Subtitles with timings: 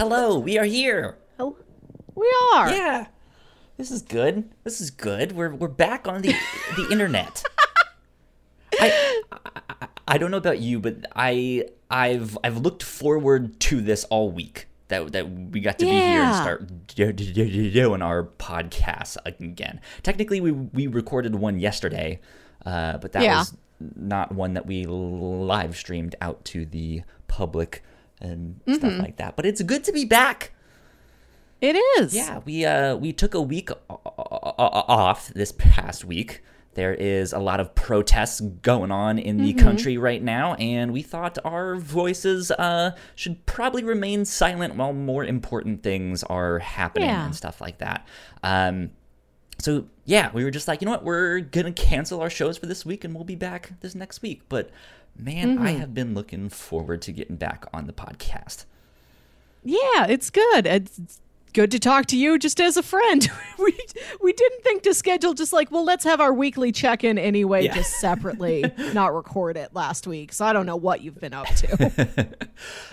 [0.00, 1.18] Hello, we are here.
[1.38, 1.58] Oh,
[2.14, 2.70] we are.
[2.70, 3.08] Yeah.
[3.76, 4.48] This is good.
[4.64, 5.32] This is good.
[5.32, 6.34] We're we're back on the
[6.74, 7.44] the internet.
[8.80, 14.04] I, I I don't know about you, but I I've I've looked forward to this
[14.04, 14.68] all week.
[14.88, 18.24] That that we got to be here and start do- do- do- do- doing our
[18.24, 19.82] podcast again.
[20.02, 22.20] Technically, we we recorded one yesterday,
[22.64, 23.40] uh, but that Yeah.
[23.40, 23.54] was
[23.96, 27.82] not one that we live streamed out to the public
[28.20, 28.74] and Mm-hmm.
[28.74, 29.36] stuff like that.
[29.36, 30.52] But it's good to be back.
[31.60, 32.14] It is.
[32.14, 36.42] Yeah, we uh we took a week off this past week.
[36.74, 39.58] There is a lot of protests going on in the Mm-hmm.
[39.64, 45.24] country right now, and we thought our voices uh should probably remain silent while more
[45.24, 47.26] important things are happening Yeah.
[47.26, 48.06] and stuff like that.
[48.42, 48.90] Um
[49.58, 52.66] so yeah, we were just like, you know what, we're gonna cancel our shows for
[52.66, 54.42] this week and we'll be back this next week.
[54.48, 54.70] But
[55.16, 55.80] man, I Mm-hmm.
[55.80, 58.64] have been looking forward to getting back on the podcast.
[59.64, 60.66] Yeah, it's good.
[60.66, 61.20] It's
[61.52, 63.28] good to talk to you just as a friend.
[63.58, 63.76] we
[64.22, 67.74] we didn't think to schedule just like, well, let's have our weekly check-in anyway, Yeah.
[67.74, 70.32] just separately, not record it last week.
[70.32, 72.28] So I don't know what you've been up to.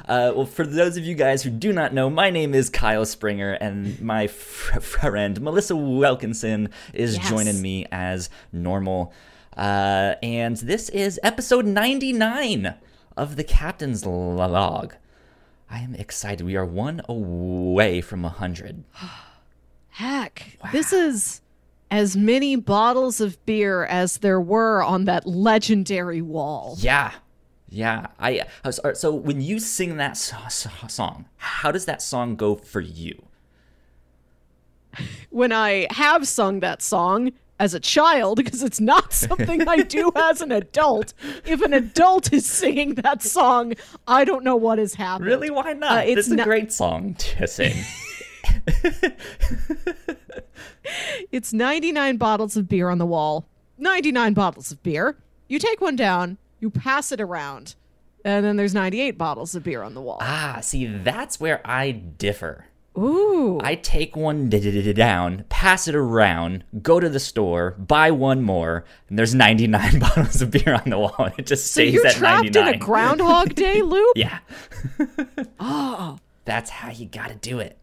[0.07, 3.05] Uh, well, for those of you guys who do not know, my name is Kyle
[3.05, 7.29] Springer, and my fr- friend Melissa Wilkinson is Yes.
[7.29, 9.11] joining me as normal.
[9.57, 12.75] Uh, and this is episode 99
[13.15, 14.93] of the Captain's Log.
[15.69, 16.45] I am excited.
[16.45, 18.83] We are one away from 100.
[19.89, 21.41] Heck, this is
[21.89, 26.75] as many bottles of beer as there were on that legendary wall.
[26.79, 27.13] Yeah.
[27.69, 28.07] Yeah.
[28.19, 32.35] I uh, so- So when you sing that so- so- song, how does that song
[32.35, 33.23] go for you?
[35.31, 40.11] when I have sung that song as a child, because it's not something I do
[40.15, 41.13] as an adult.
[41.45, 43.73] If an adult is singing that song,
[44.07, 45.25] I don't know what has happened.
[45.27, 45.49] Really?
[45.49, 45.91] Why not?
[45.97, 47.75] Uh, it's it's a great song to sing.
[51.31, 53.47] It's 99 bottles of beer on the wall.
[53.77, 55.17] 99 bottles of beer.
[55.47, 57.75] You take one down, you pass it around,
[58.25, 60.17] and then there's 98 bottles of beer on the wall.
[60.21, 62.65] Ah, see, that's where I differ.
[62.97, 63.59] Ooh.
[63.61, 69.19] I take one down, pass it around, go to the store, buy one more, and
[69.19, 72.15] there's 99 bottles of beer on the wall, and it just so stays you're at
[72.15, 72.67] trapped 99.
[72.67, 74.13] in a Groundhog Day loop?
[74.15, 74.39] yeah,
[75.59, 76.17] Oh.
[76.45, 77.77] that's how you gotta do it.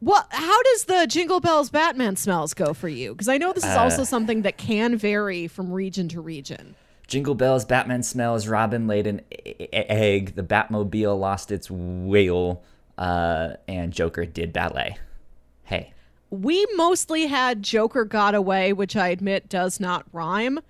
[0.00, 0.26] What?
[0.30, 3.12] How does the Jingle Bells Batman smells go for you?
[3.12, 3.80] Because I know this is Uh.
[3.80, 6.74] also something that can vary from region to region.
[7.08, 9.20] Jingle bells, Batman smells, Robin laid an
[9.72, 12.62] egg, the Batmobile lost its wheel,
[13.02, 14.96] uh, and Joker did ballet.
[15.64, 15.92] Hey,
[16.30, 20.60] We mostly had Joker got away, which I admit does not rhyme.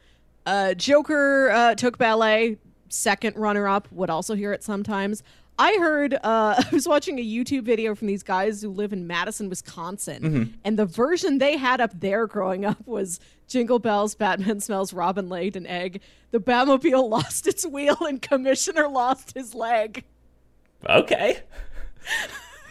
[0.47, 2.57] Uh, Joker uh, took ballet,
[2.89, 5.23] second runner up, would also hear it sometimes.
[5.59, 9.07] I heard, uh, I was watching a YouTube video from these guys who live in
[9.07, 14.59] Madison, Wisconsin, and the version they had up there growing up was Jingle Bells, Batman
[14.61, 16.01] Smells, Robin laid an egg.
[16.31, 20.05] The Batmobile lost its wheel, and Commissioner lost his leg,
[20.89, 21.43] okay.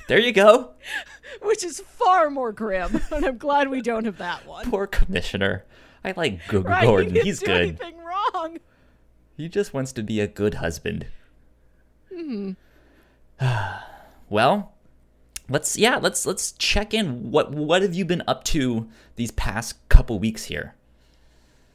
[0.08, 0.72] There you go.
[1.42, 3.02] which is far more grim.
[3.12, 4.70] And I'm glad we don't have that one.
[4.70, 5.66] Poor commissioner.
[6.04, 6.84] I like G- Right?
[6.84, 7.16] Gordon.
[7.16, 7.62] He He's do good.
[7.62, 8.58] anything wrong.
[9.38, 11.08] He just wants to be a good husband.
[12.14, 12.52] Mm-hmm.
[14.30, 14.74] well,
[15.50, 17.32] let's yeah, let's let's check in.
[17.32, 20.76] What what have you been up to these past couple weeks here?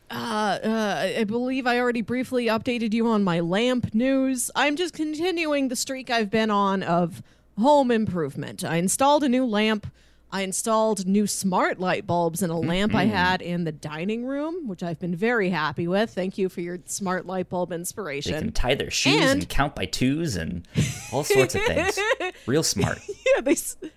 [0.09, 4.53] Uh, uh, I believe I already briefly updated you on my lamp news.
[4.55, 7.23] I'm just continuing the streak I've been on of
[7.59, 8.65] home improvement.
[8.65, 9.87] I installed a new lamp.
[10.33, 13.15] I installed new smart light bulbs in a lamp I mm-hmm.
[13.15, 16.11] had in the dining room, which I've been very happy with.
[16.11, 18.33] Thank you for your smart light bulb inspiration.
[18.33, 20.67] They can tie their shoes and, And- count by twos and
[21.12, 21.99] all sorts of things.
[22.47, 22.99] Real smart.
[23.09, 23.56] yeah, they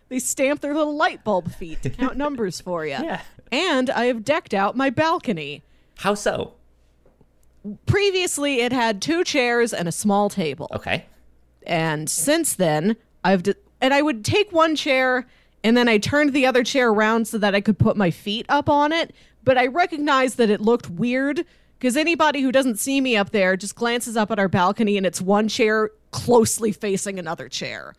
[0.10, 2.98] they stamp their little light bulb feet to count numbers for you.
[3.10, 3.22] Yeah.
[3.52, 5.64] And I have decked out my balcony.
[5.98, 6.54] How so?
[7.88, 10.68] Previously, it had two chairs and a small table.
[10.72, 11.08] Okay.
[11.64, 15.28] And since then, I've d- and I would take one chair
[15.64, 18.46] and then I turned the other chair around so that I could put my feet
[18.50, 19.14] up on it.
[19.44, 21.46] But I recognized that it looked weird
[21.78, 25.06] because anybody who doesn't see me up there just glances up at our balcony and
[25.06, 27.94] it's one chair closely facing another chair.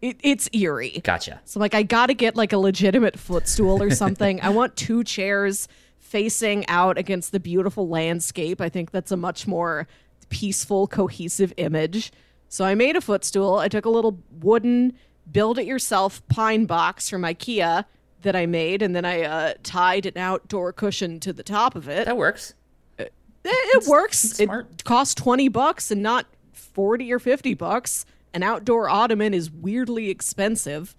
[0.00, 1.00] It, it's eerie.
[1.04, 1.40] Gotcha.
[1.44, 4.40] So I'm like, I gotta get like a legitimate footstool or something.
[4.40, 5.68] I want two chairs
[5.98, 8.60] facing out against the beautiful landscape.
[8.60, 9.86] I think that's a much more
[10.28, 12.12] peaceful, cohesive image.
[12.50, 13.58] So I made a footstool.
[13.58, 14.92] I took a little wooden
[15.30, 17.84] build it yourself pine box from IKEA
[18.22, 21.88] that I made, and then I uh, tied an outdoor cushion to the top of
[21.88, 22.06] it.
[22.06, 22.54] That works.
[22.98, 23.12] It,
[23.44, 24.18] it works.
[24.18, 24.66] smart.
[24.72, 28.04] It costs 20 bucks and not 40 or 50 bucks.
[28.34, 30.94] An outdoor ottoman is weirdly expensive.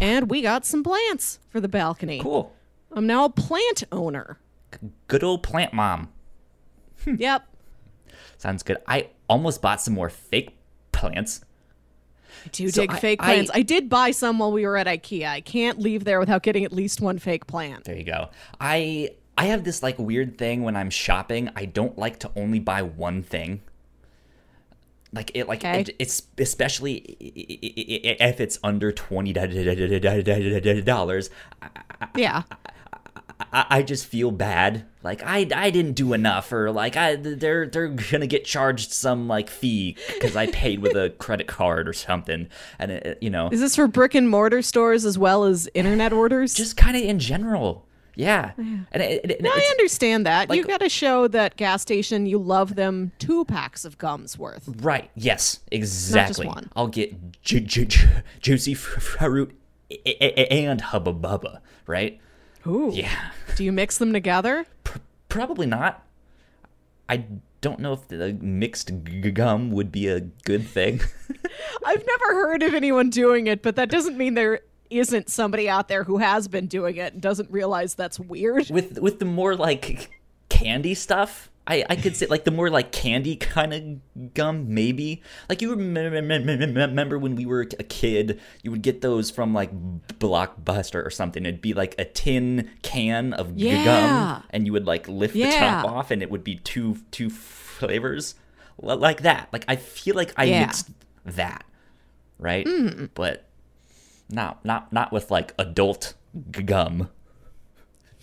[0.00, 2.18] And we got some plants for the balcony.
[2.20, 2.52] Cool.
[2.90, 4.38] I'm now a plant owner.
[5.06, 6.08] Good old plant mom.
[7.06, 7.46] yep.
[8.38, 8.78] Sounds good.
[8.88, 10.56] I almost bought some more fake
[11.02, 11.40] plants.
[12.44, 13.50] I do So dig I- fake plants.
[13.54, 15.26] I, did buy some while we were at IKEA.
[15.28, 17.84] I can't leave there without getting at least one fake plant.
[17.84, 18.30] There you go.
[18.60, 21.50] I I have this like weird thing when I'm shopping.
[21.56, 23.60] I don't like to only buy one thing.
[25.14, 25.80] Like it, like Okay.
[25.82, 31.30] it, it's especially if it's under twenty dollars.
[32.16, 32.42] Yeah.
[33.52, 34.86] I, I just feel bad.
[35.02, 39.28] Like I, I didn't do enough, or like I they're they're gonna get charged some
[39.28, 43.48] like fee because I paid with a credit card or something, and it, you know
[43.50, 46.54] Is this for brick and mortar stores as well as internet orders?
[46.54, 47.86] just kind of in general.
[48.14, 50.54] Yeah, and it, it, No, I understand that.
[50.54, 54.68] you got to show that gas station you love them two packs of gums worth.
[54.82, 55.10] Right.
[55.14, 55.60] Yes.
[55.70, 56.46] Exactly.
[56.46, 56.68] one.
[56.76, 58.06] I'll get ju- ju- ju-
[58.40, 59.58] juicy fruit
[60.04, 61.60] and hubba bubba.
[61.86, 62.20] Right.
[62.66, 62.90] Ooh.
[62.92, 63.30] Yeah.
[63.56, 64.66] Do you mix them together?
[65.28, 66.04] Probably not.
[67.08, 67.24] I
[67.60, 71.00] don't know if the mixed g- gum would be a good thing.
[71.84, 74.60] I've never heard of anyone doing it, but that doesn't mean there
[74.90, 78.68] isn't somebody out there who has been doing it and doesn't realize that's weird.
[78.70, 81.50] with with the more like candy stuff.
[81.64, 85.22] I, I could say like the more like candy kind of gum maybe.
[85.48, 89.70] Like you remember, when we were a kid you would get those from like
[90.18, 91.44] blockbuster or something.
[91.46, 93.84] It'd be like a tin can of Yeah.
[93.84, 97.30] gum and you would like lift the top off and it would be two two
[97.30, 98.34] flavors
[98.80, 99.48] like that.
[99.52, 100.60] Like i feel like i Yeah.
[100.66, 100.90] mixed
[101.24, 101.64] that
[102.38, 102.66] right?
[102.66, 103.10] Mm.
[103.14, 103.44] But
[104.28, 106.14] not not not with like adult
[106.50, 107.08] gum.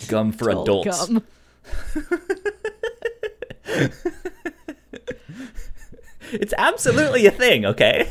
[0.10, 1.08] Gum for Adult adults.
[1.08, 1.24] gum.
[6.31, 8.10] It's absolutely a thing, okay?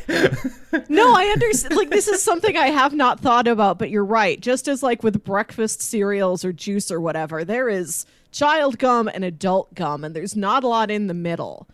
[0.88, 1.76] No, I understand.
[1.76, 4.40] Like, this is something I have not thought about, but you're right.
[4.40, 9.24] Just as, like, with breakfast cereals or juice or whatever, there is child gum and
[9.24, 11.68] adult gum, and there's not a lot in the middle.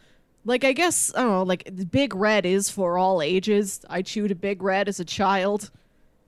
[0.44, 3.81] Like, I guess, I don't know, like, Big Red is for all ages.
[3.88, 5.70] I chewed a Big Red as a child.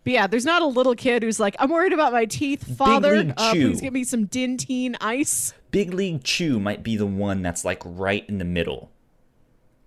[0.05, 3.35] But yeah, there's not a little kid who's like, I'm worried about my teeth, father.
[3.37, 5.53] Uh, please give me some Dentyne Ice.
[5.77, 8.91] Big League Chew might be the one that's like right in the middle.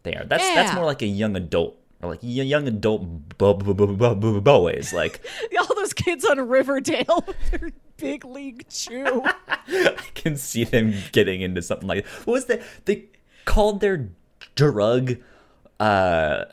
[0.04, 0.24] There.
[0.24, 5.20] That's that's more like a young adult or like young adult boys like
[5.60, 7.26] All those kids on Riverdale
[7.98, 9.24] Big League Chew.
[9.48, 13.06] I can see them getting into something like what was that they
[13.46, 14.12] called their
[14.54, 15.18] drug
[15.80, 16.46] uh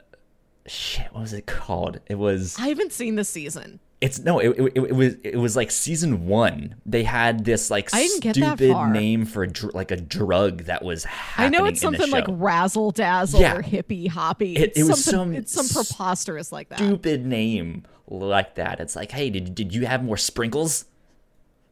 [0.67, 3.81] shit what was it called it was I haven't seen this season.
[4.01, 6.75] It's no, it, it, it was it was like season one.
[6.85, 9.97] They had this like I didn't get that stupid name for a dr- like a
[9.97, 13.57] drug that was happening I know it's in something like razzle dazzle Yeah.
[13.57, 14.55] or hippie hoppy.
[14.57, 16.79] It- it was some it's some preposterous like that.
[16.79, 18.81] stupid name like that.
[18.81, 20.85] It's like, hey, did did you have more sprinkles?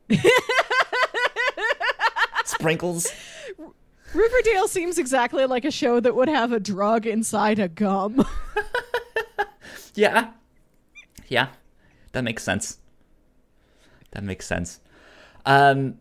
[2.45, 3.13] sprinkles.
[4.15, 8.25] Riverdale seems exactly like a show that would have a drug inside a gum.
[9.97, 10.31] Yeah,
[11.29, 11.51] yeah,
[12.15, 12.79] that makes sense.
[14.13, 14.81] That makes sense.
[15.45, 15.99] Um,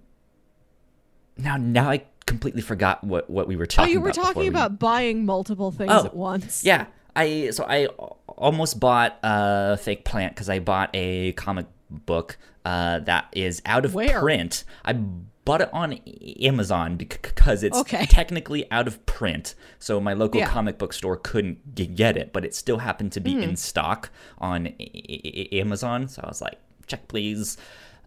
[1.37, 3.89] now now I completely forgot what what we were talking.
[3.89, 6.63] oh, you were about talking we- about buying multiple things Oh, at once.
[6.63, 7.87] Yeah, I so I
[8.27, 13.83] almost bought a fake plant because I bought a comic book uh, that is out
[13.85, 14.21] of Where?
[14.21, 14.63] print.
[14.85, 14.97] I
[15.45, 15.93] bought it on
[16.41, 18.05] Amazon because it's Okay.
[18.05, 19.55] technically out of print.
[19.79, 20.47] So my local Yeah.
[20.49, 23.43] comic book store couldn't g- get it, but it still happened to be Hmm.
[23.43, 26.07] in stock on Amazon.
[26.07, 26.57] So I was like,
[26.87, 27.57] check please.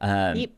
[0.01, 0.51] Um, Yep.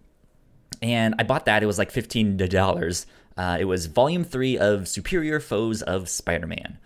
[0.83, 1.63] and I bought that.
[1.63, 3.07] It was like fifteen dollars.
[3.37, 6.79] Uh, it was Volume Three of Superior Foes of Spider-Man.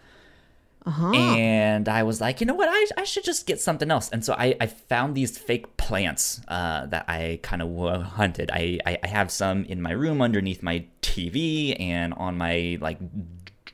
[0.84, 1.12] Uh-huh.
[1.12, 2.68] And I was like, you know what?
[2.70, 4.08] I, I should just get something else.
[4.10, 8.50] And so I, I found these fake plants uh, that I kind of hunted.
[8.52, 12.98] I, I, I have some in my room underneath my TV and on my like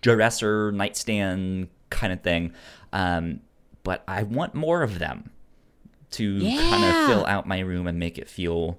[0.02, 2.52] dresser, nightstand kind of thing.
[2.92, 3.40] Um,
[3.84, 5.30] but I want more of them
[6.10, 8.78] to kind of fill out my room and make it feel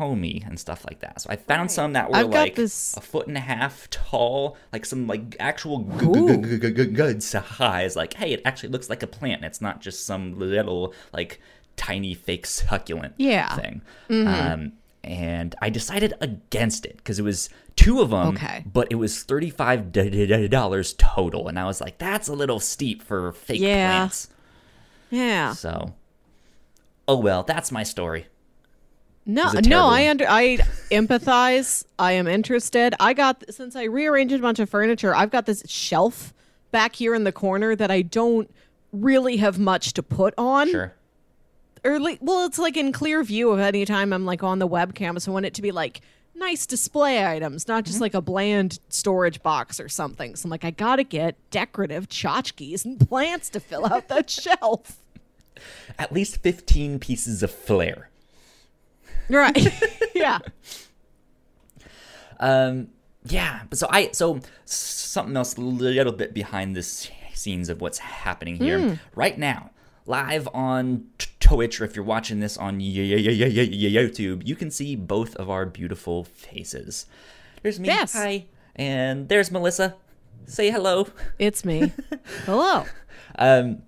[0.00, 1.20] homey and stuff like that.
[1.20, 4.56] So I found some that were I've like this- a foot and a half tall,
[4.72, 7.96] like some like actual good size.
[7.96, 9.44] Like, hey, it actually looks like a plant.
[9.44, 11.40] It's not just some little like
[11.76, 13.54] tiny fake succulent Yeah.
[13.56, 13.82] thing.
[14.10, 14.72] Um,
[15.04, 18.64] and I decided against it because it was two of them, Okay.
[18.70, 19.92] but it was thirty-five
[20.50, 23.98] dollars total, and I was like, that's a little steep for fake Yeah.
[23.98, 24.28] plants.
[25.10, 25.52] Yeah.
[25.54, 25.94] So,
[27.08, 28.26] oh well, that's my story.
[29.26, 29.86] No, no.
[29.86, 30.58] I under I
[30.90, 31.84] empathize.
[31.98, 32.94] I am interested.
[32.98, 36.32] I got since I rearranged a bunch of furniture, I've got this shelf
[36.70, 38.50] back here in the corner that I don't
[38.92, 40.70] really have much to put on.
[40.70, 40.94] Sure.
[41.84, 44.68] Or like, well, it's like in clear view of any time I'm like on the
[44.68, 46.00] webcam, so I want it to be like
[46.34, 48.02] nice display items, not just mm-hmm.
[48.02, 50.36] like a bland storage box or something.
[50.36, 54.98] So I'm like, I gotta get decorative tchotchkes and plants to fill out that shelf.
[55.98, 58.09] At least 15 pieces of flair.
[59.30, 59.56] Right.
[60.14, 60.38] yeah.
[62.38, 62.88] Um,
[63.24, 67.98] yeah, but so I so something else a little bit behind the scenes of what's
[67.98, 69.70] happening here right now,
[70.06, 71.04] live on
[71.38, 76.24] Twitch, or if you're watching this on YouTube, you can see both of our beautiful
[76.24, 77.06] faces.
[77.62, 78.14] There's me, Yes.
[78.14, 78.46] hi,
[78.76, 79.96] and there's Melissa.
[80.46, 81.06] Say hello.
[81.38, 81.92] It's me.
[82.46, 82.84] Hello.
[83.38, 83.82] Um,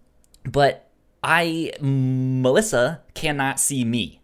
[0.45, 0.91] but
[1.23, 4.21] I, Melissa, cannot see me.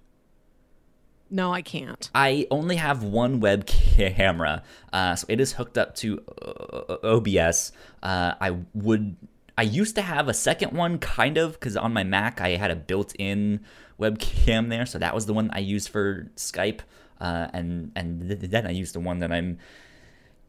[1.31, 2.11] No, I can't.
[2.15, 7.73] I only have one web camera, uh, so it is hooked up to uh, OBS.
[8.03, 9.17] Uh, I would,
[9.57, 12.71] I used to have a second one, kind of, because on my Mac I had
[12.71, 13.61] a built-in
[14.01, 16.81] webcam there, so that was the one I used for Skype,
[17.21, 19.59] uh, and and th- then I used the one that I'm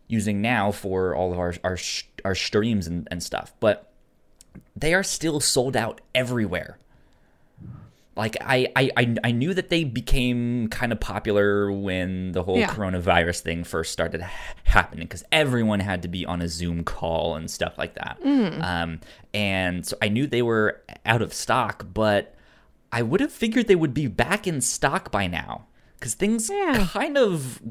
[0.08, 1.78] using now for all of our our
[2.24, 3.54] our streams and, and stuff.
[3.60, 3.92] But
[4.76, 6.78] they are still sold out everywhere
[8.20, 12.68] like I, I I knew that they became kind of popular when the whole Yeah.
[12.70, 14.32] coronavirus thing first started ha-
[14.66, 18.20] happening because everyone had to be on a Zoom call and stuff like that.
[18.24, 19.00] Um,
[19.34, 22.36] and so I knew they were out of stock, but
[22.92, 25.66] I would have figured they would be back in stock by now
[25.98, 26.88] because things Yeah.
[26.92, 27.62] kind of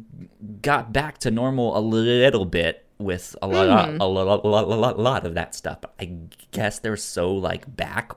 [0.63, 3.99] got back to normal a little bit with a lot, a mm-hmm.
[3.99, 5.79] lot, a lot, a lot, lot of that stuff.
[6.01, 6.17] I
[6.51, 8.13] guess they're so like back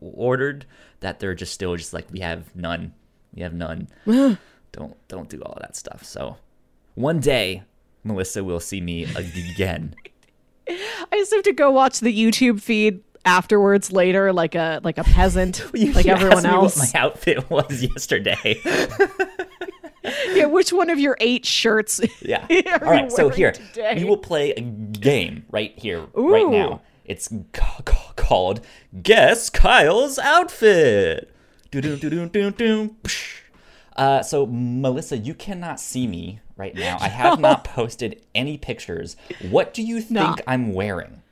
[0.00, 0.66] ordered
[1.00, 2.94] that they're just still just like we have none,
[3.34, 3.88] we have none.
[4.72, 6.04] don't don't do all that stuff.
[6.04, 6.36] So
[6.94, 7.62] one day,
[8.02, 9.94] Melissa will see me again.
[10.68, 15.04] I just have to go watch the YouTube feed afterwards later, like a like a
[15.04, 16.94] peasant, You- like everyone else.
[16.94, 18.60] My outfit was yesterday.
[20.32, 22.00] yeah, which one of your eight shirts?
[22.20, 22.46] Yeah.
[22.82, 23.10] All right.
[23.12, 23.94] So here today?
[23.96, 26.80] we will play a game right here, right now.
[27.04, 28.60] It's ca- ca- called
[29.02, 31.30] Guess Kyle's Outfit.
[33.96, 36.96] Uh, so Melissa, you cannot see me right now.
[37.00, 39.16] I have not posted any pictures.
[39.50, 40.40] What do you think.
[40.46, 41.22] I'm wearing?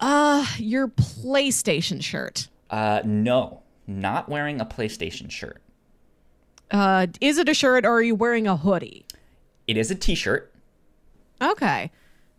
[0.00, 2.48] Uh, your PlayStation shirt.
[2.70, 5.60] Uh, no, not wearing a PlayStation shirt.
[6.70, 9.04] Uh, is it a shirt or are you wearing a hoodie?
[9.66, 10.52] It is a T-shirt.
[11.40, 11.90] Okay.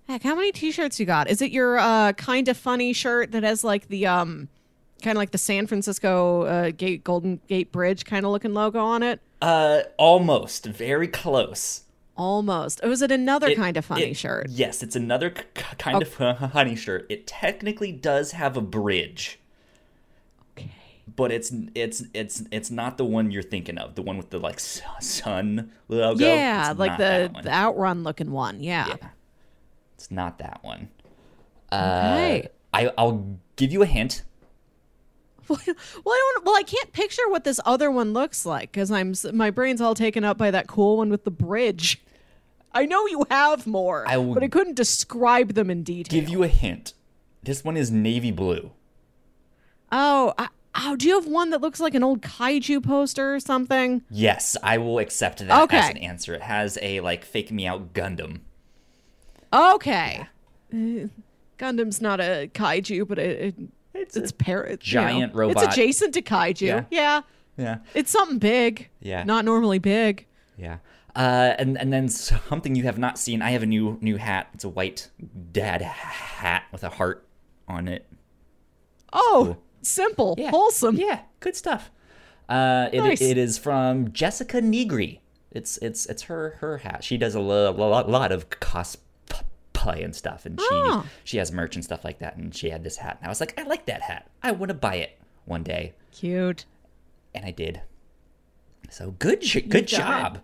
[0.07, 1.29] Heck, how many t-shirts you got?
[1.29, 4.49] Is it your uh kind of funny shirt that has like the um
[5.03, 8.79] kind of like the San Francisco uh, Gate Golden Gate Bridge kind of looking logo
[8.83, 9.21] on it?
[9.41, 11.83] Uh, almost, very close.
[12.17, 12.81] Almost.
[12.83, 14.47] Or was it another It- kind of funny it- shirt?
[14.49, 15.43] Yes, it's another k-
[15.77, 17.05] kind of honey shirt.
[17.09, 19.39] It technically does have a bridge.
[21.19, 23.95] But it's it's it's it's not the one you're thinking of.
[23.95, 26.25] The one with the like sun logo.
[26.25, 28.63] Yeah, It's like the, the outrun looking one.
[28.63, 28.87] Yeah.
[28.87, 29.09] Yeah.
[29.95, 30.87] It's not that one.
[31.73, 32.43] Okay.
[32.45, 34.23] Uh, I I'll give you a hint.
[35.49, 35.73] well, I
[36.05, 36.45] don't.
[36.45, 39.95] Well, I can't picture what this other one looks like because I'm my brain's all
[39.95, 42.01] taken up by that cool one with the bridge.
[42.71, 46.21] I know you have more, I but I couldn't describe them in detail.
[46.21, 46.93] Give you a hint.
[47.43, 48.71] This one is navy blue.
[49.91, 50.49] Oh, I,
[50.81, 54.01] oh, do you have one that looks like an old kaiju poster or something?
[54.09, 56.33] Yes, I will accept that as an answer.
[56.35, 58.41] It has a like fake me out Gundam.
[59.51, 60.27] Okay.
[60.73, 61.07] Uh,
[61.57, 63.55] Gundam's not a kaiju, but it, it,
[63.93, 65.63] It's it's a- par- you know, giant robot.
[65.63, 66.61] It's adjacent to kaiju.
[66.61, 66.83] Yeah.
[66.91, 67.21] Yeah.
[67.57, 67.77] Yeah.
[67.93, 68.89] It's something big.
[69.01, 69.23] Yeah.
[69.23, 70.25] Not normally big.
[70.57, 70.77] Yeah.
[71.15, 73.41] Uh, and and then something you have not seen.
[73.41, 74.47] I have a new new hat.
[74.53, 75.09] It's a white
[75.51, 77.25] dad hat with a heart
[77.67, 78.05] on it.
[79.11, 79.63] Oh, cool.
[79.81, 80.51] Simple, Yeah.
[80.51, 80.95] wholesome.
[80.95, 81.91] Yeah, good stuff.
[82.47, 83.21] Uh, it, Nice.
[83.21, 85.21] it is from Jessica Negri.
[85.51, 87.03] It's it's it's her her hat.
[87.03, 91.05] She does a lo- lo- lot of cosplay and stuff, and she Oh.
[91.23, 92.37] she has merch and stuff like that.
[92.37, 94.29] And she had this hat, and I was like, I like that hat.
[94.43, 96.65] I want to buy it one day, Cute.
[97.33, 97.81] and I did.
[98.89, 99.87] So good, j- good done it.
[99.87, 100.39] job.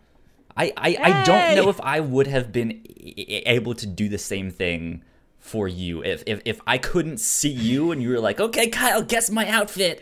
[0.58, 3.16] I, I, I don't know if I would have been a-
[3.50, 5.04] a- able to do the same thing
[5.46, 9.02] for you if if, if I couldn't see you and you were like, okay, Kyle,
[9.04, 10.02] guess my outfit.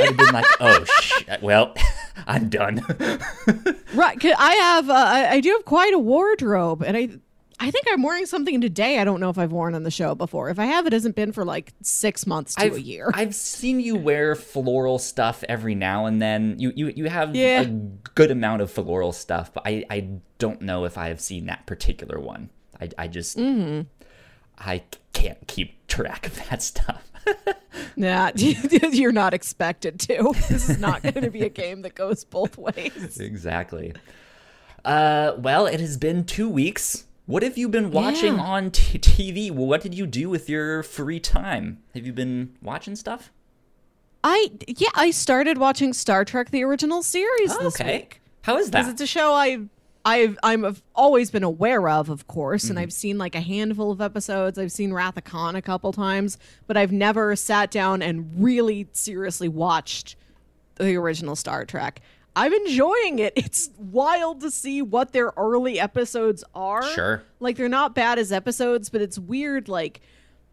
[0.00, 1.42] I'd have been like, oh, shit.
[1.42, 1.74] well,
[2.26, 2.82] I'm done.
[3.94, 4.18] Right.
[4.18, 7.10] 'cause I have, uh, I, I do have quite a wardrobe, and I,
[7.60, 8.98] I think I'm wearing something today.
[8.98, 10.48] I don't know if I've worn on the show before.
[10.48, 13.10] If I have, it hasn't been for like six months to I've, a year.
[13.12, 16.56] I've seen you wear floral stuff every now and then.
[16.58, 17.60] You you, you have Yeah.
[17.60, 17.66] a
[18.14, 21.66] good amount of floral stuff, but I, I don't know if I have seen that
[21.66, 22.48] particular one.
[22.80, 23.82] I, I just Mm-hmm.
[24.64, 27.08] I can't keep track of that stuff.
[27.96, 30.32] Nah, you're not expected to.
[30.48, 33.18] This is not going to be a game that goes both ways.
[33.20, 33.92] exactly.
[34.84, 37.04] Uh, well, it has been two weeks.
[37.26, 38.42] What have you been watching Yeah.
[38.42, 39.50] on t- TV?
[39.50, 41.82] What did you do with your free time?
[41.94, 43.30] Have you been watching stuff?
[44.24, 47.98] I yeah, I started watching Star Trek: The Original Series this okay.
[47.98, 48.20] week.
[48.42, 48.92] How is because that?
[48.92, 49.60] it's a show I
[50.04, 52.70] I've I'm always been aware of, of course, Mm-hmm.
[52.72, 54.58] and I've seen like a handful of episodes.
[54.58, 58.88] I've seen Wrath of Khan a couple times, but I've never sat down and really
[58.92, 60.16] seriously watched
[60.76, 62.00] the original Star Trek.
[62.34, 63.34] I'm enjoying it.
[63.36, 66.82] It's wild to see what their early episodes are.
[66.82, 67.22] Sure.
[67.40, 70.00] Like they're not bad as episodes, but it's weird like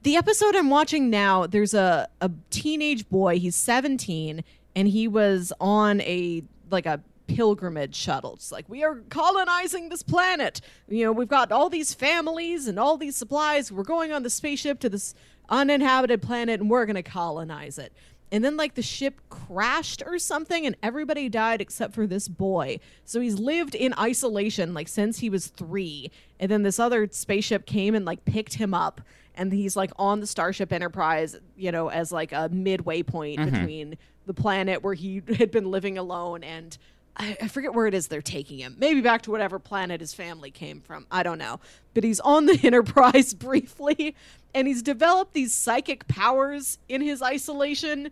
[0.03, 4.43] the episode I'm watching now, there's a, a teenage boy, he's 17,
[4.75, 7.01] and he was on a like a
[7.35, 8.33] pilgrimage shuttle.
[8.33, 10.61] It's like we are colonizing this planet.
[10.87, 13.71] You know, we've got all these families and all these supplies.
[13.71, 15.13] We're going on the spaceship to this
[15.49, 17.93] uninhabited planet and we're going to colonize it.
[18.31, 22.79] And then like the ship crashed or something and everybody died except for this boy.
[23.05, 26.11] So he's lived in isolation like since he was 3.
[26.39, 29.01] And then this other spaceship came and like picked him up
[29.35, 33.49] and he's like on the Starship Enterprise, you know, as like a midway point mm-hmm.
[33.49, 36.77] between the planet where he had been living alone and
[37.19, 38.75] I, I forget where it is they're taking him.
[38.79, 41.05] Maybe back to whatever planet his family came from.
[41.11, 41.59] I don't know.
[41.93, 44.15] But he's on the Enterprise briefly,
[44.55, 48.09] and he's developed these psychic powers in his isolation.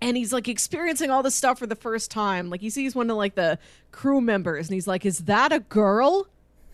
[0.00, 2.50] And he's like experiencing all this stuff for the first time.
[2.50, 3.56] Like he sees one of like the
[3.92, 6.26] crew members, and he's like, "Is that a girl?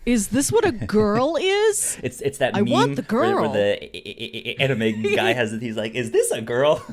[0.07, 3.49] Is this what a girl is?" It's it's that I meme want the Where, where
[3.49, 5.61] the i- i- i- anime guy has it.
[5.61, 6.83] He's like, "Is this a girl?"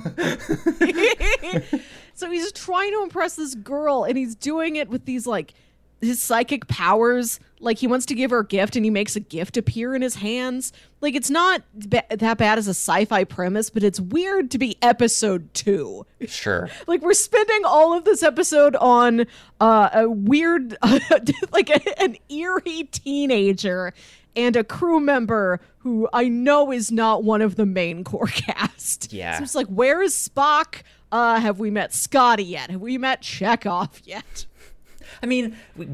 [2.16, 5.54] So he's trying to impress this girl and he's doing it with these like
[6.00, 9.20] his psychic powers like he wants to give her a gift and he makes a
[9.20, 13.70] gift appear in his hands like it's not ba- that bad as a sci-fi premise
[13.70, 16.68] but it's weird to be episode 2 sure.
[16.86, 19.26] like we're spending all of this episode on
[19.60, 20.76] uh, a weird
[21.52, 23.94] like a, an eerie teenager
[24.36, 29.12] and a crew member who I know is not one of the main core cast.
[29.12, 29.38] Yeah.
[29.38, 30.82] So it's like, where is Spock?
[31.16, 32.70] Uh, have we met Scotty yet?
[32.70, 34.44] Have we met Chekov yet?
[35.22, 35.88] I mean, we,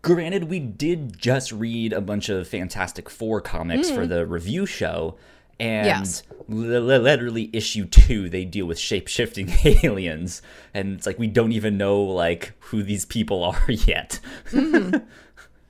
[0.00, 5.18] granted, we did just read a bunch of Fantastic Four comics for the review show,
[5.60, 5.86] and.
[5.86, 6.22] Yes.
[6.48, 10.40] li- li- literally issue two, they deal with shape shifting aliens,
[10.72, 14.18] and it's like we don't even know like who these people are yet.
[14.50, 15.04] Mm-hmm.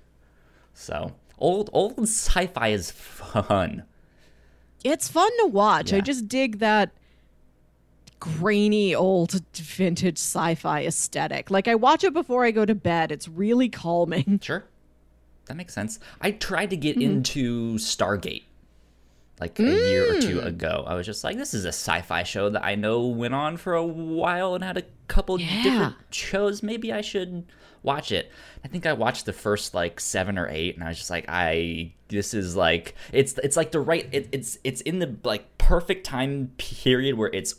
[0.73, 3.83] so old old sci-fi is fun.
[4.85, 5.93] It's fun to watch.
[5.93, 6.93] I just dig that
[8.39, 11.51] grainy old vintage sci-fi aesthetic.
[11.51, 13.13] Like I watch it before I go to bed.
[13.13, 14.41] It's really calming.
[14.43, 14.65] Sure.
[15.47, 15.99] That makes sense.
[16.21, 16.83] I tried to Mm-hmm.
[16.83, 18.45] get into Stargate
[19.41, 20.47] like a year or two Mm.
[20.47, 20.85] ago.
[20.87, 23.57] I was just like, this is a sci fi show that I know went on
[23.57, 25.63] for a while and had a couple Yeah.
[25.63, 26.63] different shows.
[26.63, 27.45] Maybe I should
[27.83, 28.31] watch it.
[28.65, 31.25] I think I watched the first like seven or eight, and I was just like,
[31.29, 35.59] I this is like it's it's like the right it, it's it's in the like
[35.59, 37.57] perfect time period where it's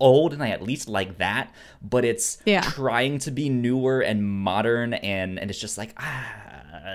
[0.00, 2.60] old and I at least like that, but it's Yeah.
[2.60, 6.26] trying to be newer and modern and and it's just like ah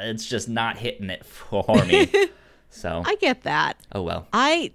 [0.03, 2.07] it's just not hitting it for me.
[2.75, 3.77] so I get that.
[3.93, 4.27] oh well.
[4.33, 4.71] I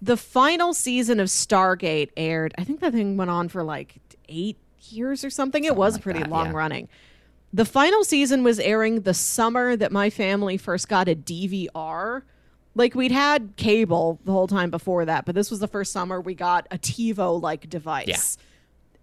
[0.00, 2.54] the final season of Stargate aired.
[2.58, 3.96] I think that thing went on for like
[4.28, 5.64] eight years or something.
[5.64, 6.56] it was like pretty that, long yeah.
[6.56, 6.88] running.
[7.52, 12.22] The final season was airing the summer that my family first got a DVR.
[12.74, 16.20] Like we'd had cable the whole time before that, but this was the first summer
[16.20, 18.38] we got a TiVo like device.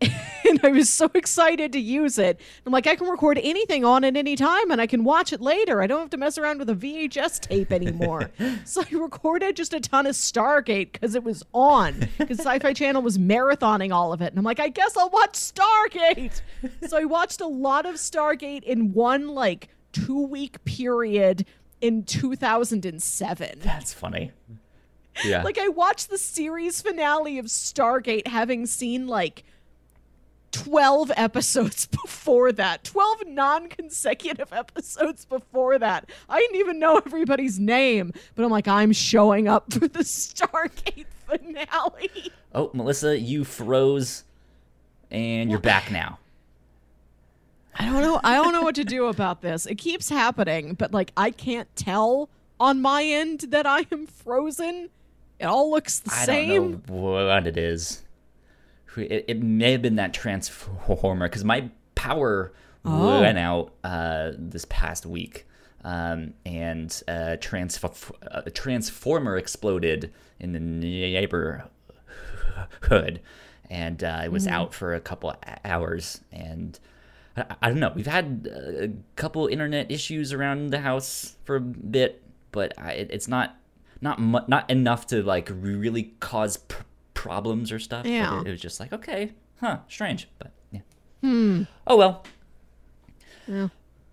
[0.49, 2.39] and I was so excited to use it.
[2.65, 5.81] I'm like, I can record anything on it anytime and I can watch it later.
[5.81, 8.31] I don't have to mess around with a VHS tape anymore.
[8.65, 12.07] so I recorded just a ton of Stargate because it was on.
[12.17, 14.27] Because Sci Fi Channel was marathoning all of it.
[14.27, 16.41] And I'm like, I guess I'll watch Stargate.
[16.87, 21.45] so I watched a lot of Stargate in one like two week period
[21.81, 23.59] in 2007.
[23.59, 24.31] That's funny.
[25.23, 25.43] Yeah.
[25.43, 29.43] Like I watched the series finale of Stargate having seen like
[30.51, 32.83] 12 episodes before that.
[32.83, 36.09] 12 non-consecutive episodes before that.
[36.27, 41.05] I didn't even know everybody's name, but I'm like I'm showing up for the Stargate
[41.27, 42.31] finale.
[42.55, 44.23] oh, Melissa, you froze
[45.11, 46.19] and you're back now.
[47.75, 48.19] I don't know.
[48.23, 49.65] I don't know what to do about this.
[49.65, 54.89] It keeps happening, but like I can't tell on my end that I am frozen.
[55.39, 56.71] It all looks the I same.
[56.71, 58.03] don't know what it is.
[58.97, 62.53] It, it may have been that transformer because my power
[62.85, 63.19] Oh.
[63.19, 65.45] went out uh, this past week,
[65.83, 71.67] um, and uh, transf- a transformer exploded in the neighborhood
[72.83, 73.19] hood,
[73.69, 76.21] and uh, it was out for a couple hours.
[76.31, 76.79] And
[77.35, 77.91] I, I don't know.
[77.93, 83.27] We've had a couple internet issues around the house for a bit, but I, it's
[83.27, 83.57] not
[84.01, 86.83] not mu- not enough to like really cause pr-
[87.19, 88.03] problems or stuff.
[88.03, 88.41] But Yeah.
[88.41, 90.81] it, it was just like okay, huh, strange, but yeah.
[91.21, 91.63] Hmm.
[91.85, 92.23] Oh well.
[93.47, 93.67] Yeah.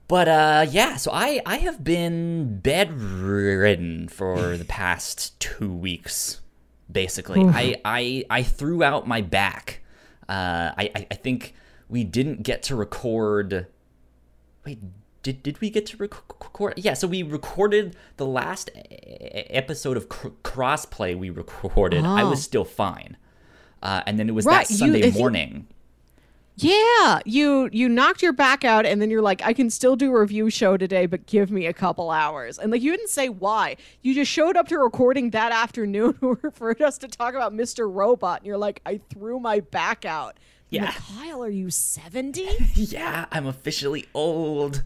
[0.09, 6.41] But uh, yeah, so I I have been bedridden for the past two weeks,
[6.91, 7.43] basically.
[7.45, 9.83] I, I I threw out my back.
[10.29, 11.55] Uh, I I- I think
[11.89, 13.67] we didn't get to record.
[14.65, 14.79] Wait,
[15.27, 16.75] did did we get to rec- record?
[16.77, 18.71] Yeah, so we recorded the last
[19.63, 21.19] episode of cr- crossplay.
[21.19, 22.05] We recorded.
[22.05, 22.31] I Oh.
[22.31, 23.17] was still fine,
[23.83, 25.67] uh, and then it was Right, that Sunday I think- morning.
[26.59, 30.15] Yeah, you you knocked your back out, and then you're like, I can still do
[30.15, 32.59] a review show today, but give me a couple hours.
[32.59, 33.77] And like, you didn't say why.
[34.01, 36.15] You just showed up to recording that afternoon
[36.55, 37.93] for us to talk about Mr.
[37.93, 40.39] Robot, and you're like, I threw my back out.
[40.71, 40.93] Yeah.
[40.93, 42.49] Kyle, are you seventy?
[42.75, 44.83] Yeah, I'm officially old.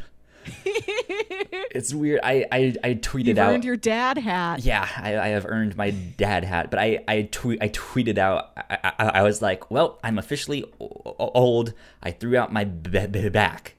[0.64, 2.20] it's weird.
[2.22, 3.52] I I, I tweeted You've out.
[3.52, 4.60] earned your dad hat.
[4.64, 8.50] yeah, I, I have earned my dad hat, but I I tweet I tweeted out.
[8.56, 11.72] I, I, I was like, well, I'm officially old.
[12.02, 13.74] I threw out my b- b- back.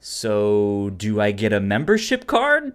[0.00, 2.74] So do I get a membership card?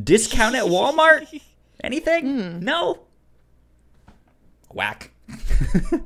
[0.00, 1.40] Discount at Walmart?
[1.84, 2.26] Anything?
[2.56, 2.60] Hmm.
[2.64, 3.00] No.
[4.72, 5.10] Whack.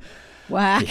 [0.49, 0.81] Wow.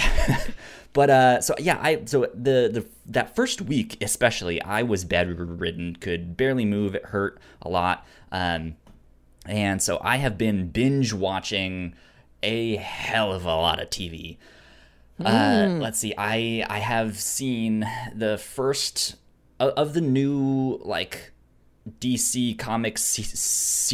[0.98, 5.94] But uh, so yeah, I so the the that first week especially, I was bedridden,
[5.94, 8.74] could barely move, it hurt a lot, um,
[9.46, 11.94] and so I have been binge watching
[12.42, 14.38] a hell of a lot of TV.
[15.24, 19.14] Uh, let's see, I I have seen the first
[19.61, 21.30] of, of the new like
[22.01, 23.22] DC Comics C-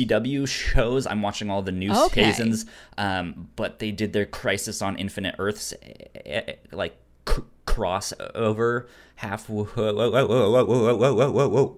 [0.06, 1.06] CW shows.
[1.06, 2.24] I'm watching all the new Okay.
[2.32, 2.66] seasons,
[2.98, 6.96] um, but they did their Crisis on Infinite Earths eh, eh, like
[7.28, 9.64] c- crossover halfway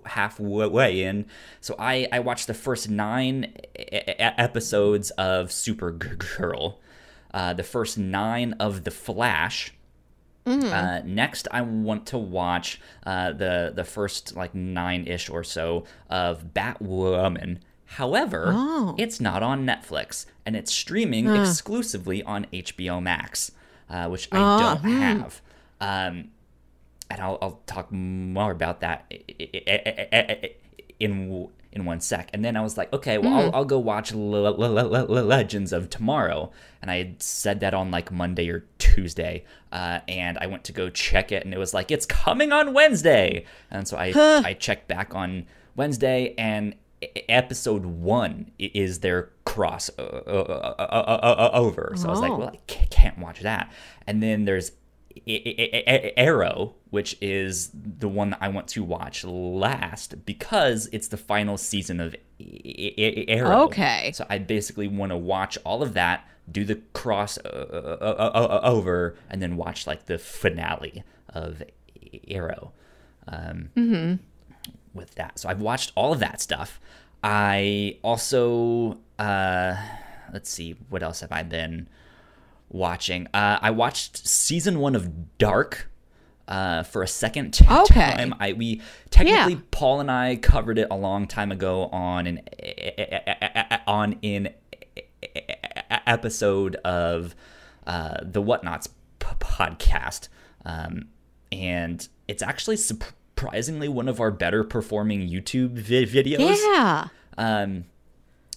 [0.04, 1.26] halfway in.
[1.60, 6.76] So I I watched the first nine e- e- episodes of Supergirl,
[7.34, 9.72] uh, the first nine of The Flash.
[10.46, 15.84] Uh, next, I want to watch uh, the the first like nine ish or so
[16.08, 17.58] of Batwoman.
[17.86, 18.94] However, Oh.
[18.98, 23.50] it's not on Netflix, and it's streaming exclusively on HBO Max,
[23.90, 25.40] uh, which I Ah, don't have.
[25.80, 26.30] Um,
[27.10, 29.12] and I'll, I'll talk more about that
[30.98, 32.30] in in one sec.
[32.32, 33.36] And then I was like, okay, well, hmm.
[33.36, 36.50] I'll, I'll go watch Le- Le- Le- Le- Legends of Tomorrow.
[36.82, 40.72] And I had said that on like Monday or Tuesday, uh, and I went to
[40.72, 43.44] go check it, and it was like it's coming on Wednesday.
[43.70, 44.12] And so I
[44.44, 46.74] I checked back on Wednesday, and
[47.28, 51.92] episode one is their cross o- o- o- o- o- over.
[51.96, 52.38] So I was like, Oh.
[52.38, 53.70] well, I can't watch that.
[54.06, 54.72] And then there's
[55.26, 61.56] Arrow, which is the one that I want to watch last because it's the final
[61.56, 63.62] season of I- I- Arrow.
[63.64, 64.12] Okay.
[64.14, 68.60] So I basically want to watch all of that, do the cross uh, uh, uh,
[68.62, 71.62] over, and then watch like the finale of
[72.28, 72.72] Arrow.
[73.28, 73.70] Um,
[74.94, 76.80] With that, so I've watched all of that stuff.
[77.22, 79.74] I also uh,
[80.32, 81.88] let's see, what else have I been
[82.68, 83.26] watching?
[83.34, 85.90] Uh, I watched season one of Dark.
[86.48, 88.12] Uh, for a second t- Okay.
[88.12, 89.60] time, I we technically Yeah.
[89.72, 92.40] Paul and I covered it a long time ago on an
[93.84, 94.50] on in
[96.06, 97.34] episode of
[97.86, 100.28] uh, the Whatnauts p- podcast,
[100.64, 101.08] um,
[101.52, 106.56] and it's actually surprisingly one of our better performing YouTube vi- videos.
[106.62, 107.08] Yeah.
[107.38, 107.84] Um,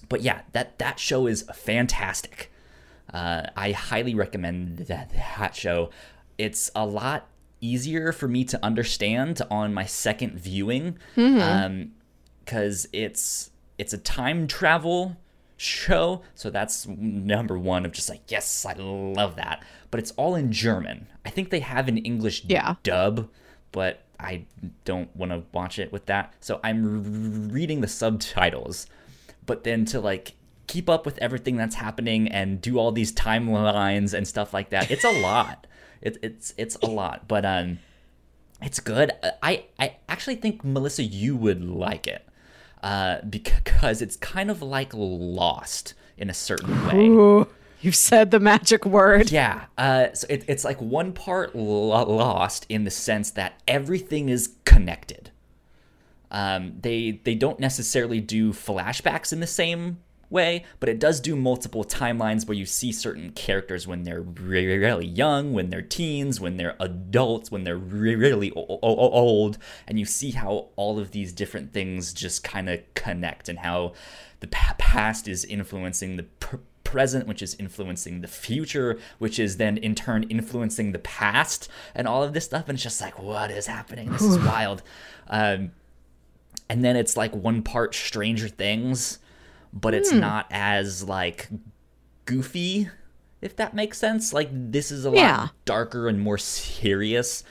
[0.10, 2.49] but yeah, that that show is fantastic.
[3.14, 5.90] Uh, I highly recommend that that show.
[6.38, 7.28] It's a lot
[7.62, 10.98] easier for me to understand on my second viewing,
[12.46, 15.18] because it's it's a time travel
[15.58, 16.22] show.
[16.36, 19.64] So that's number one of just like yes, I love that.
[19.92, 21.08] But it's all in German.
[21.26, 22.76] I think they have an English Yeah.
[22.84, 23.30] dub,
[23.72, 24.46] but I
[24.86, 26.34] don't want to watch it with that.
[26.42, 28.88] So I'm reading the subtitles,
[29.46, 30.34] but then to like
[30.70, 34.90] keep up with everything that's happening and do all these timelines and stuff like that,
[34.92, 35.66] it's a lot.
[36.02, 37.80] It, it's it's a lot, but um,
[38.62, 39.12] it's good.
[39.44, 42.26] I I actually think Melissa, you would like it,
[42.82, 47.08] uh, because it's kind of like Lost in a certain way.
[47.08, 47.48] Ooh,
[47.82, 49.30] you said the magic word.
[49.30, 54.30] Yeah, uh, so it, it's like one part lo- lost in the sense that everything
[54.30, 55.32] is connected.
[56.32, 59.98] Um, they they don't necessarily do flashbacks in the same
[60.30, 65.06] way, but it does do multiple timelines where you see certain characters when they're really
[65.06, 70.70] young, when they're teens, when they're adults, when they're really old, and you see how
[70.76, 73.94] all of these different things just kind of connect and how
[74.40, 76.26] the past is influencing the
[76.90, 82.08] present, which is influencing the future, which is then in turn influencing the past, and
[82.08, 82.68] all of this stuff.
[82.68, 84.12] And it's just like, what is happening?
[84.12, 84.82] This is wild.
[85.28, 85.72] Um,
[86.68, 89.20] and then it's like one part Stranger Things,
[89.74, 90.20] but it's hmm.
[90.20, 91.50] not as like
[92.26, 92.90] goofy,
[93.42, 94.34] if that makes sense.
[94.34, 95.38] Like this is a yeah.
[95.38, 97.44] lot darker and more serious,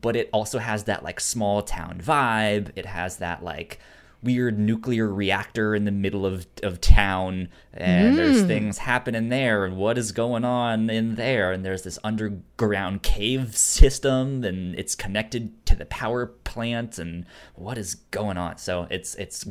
[0.00, 2.70] but it also has that like small town vibe.
[2.76, 3.78] It has that like
[4.22, 8.16] weird nuclear reactor in the middle of, of town and mm.
[8.16, 13.02] there's things happening there and what is going on in there and there's this underground
[13.02, 18.88] cave system and it's connected to the power plant and what is going on so
[18.90, 19.44] it's it's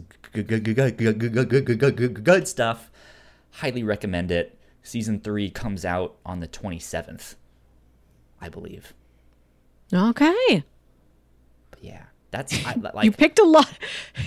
[2.23, 2.91] good stuff
[3.51, 7.36] highly recommend it season 3 comes out on the 27th
[8.41, 8.93] i believe
[9.93, 10.65] okay
[11.71, 12.03] but yeah
[12.38, 13.67] that's I, like you picked a lot.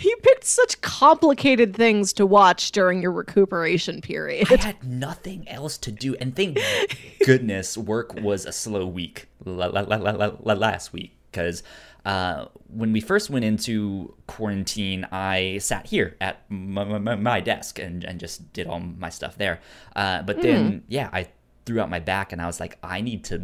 [0.03, 4.51] You picked such complicated things to watch during your recuperation period.
[4.51, 6.59] I had nothing else to do, and thank
[7.25, 11.63] goodness work was a slow week la, la, la, last week because
[12.05, 18.19] uh, when we first went into quarantine, I sat here at my desk and, and
[18.19, 19.61] just did all my stuff there.
[19.95, 20.83] Uh, but then, mm.
[20.89, 21.29] yeah, I
[21.71, 23.41] threw out my back and I was like, I need to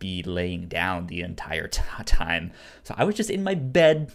[0.00, 2.50] be laying down the entire t- time.
[2.82, 4.12] So I was just in my bed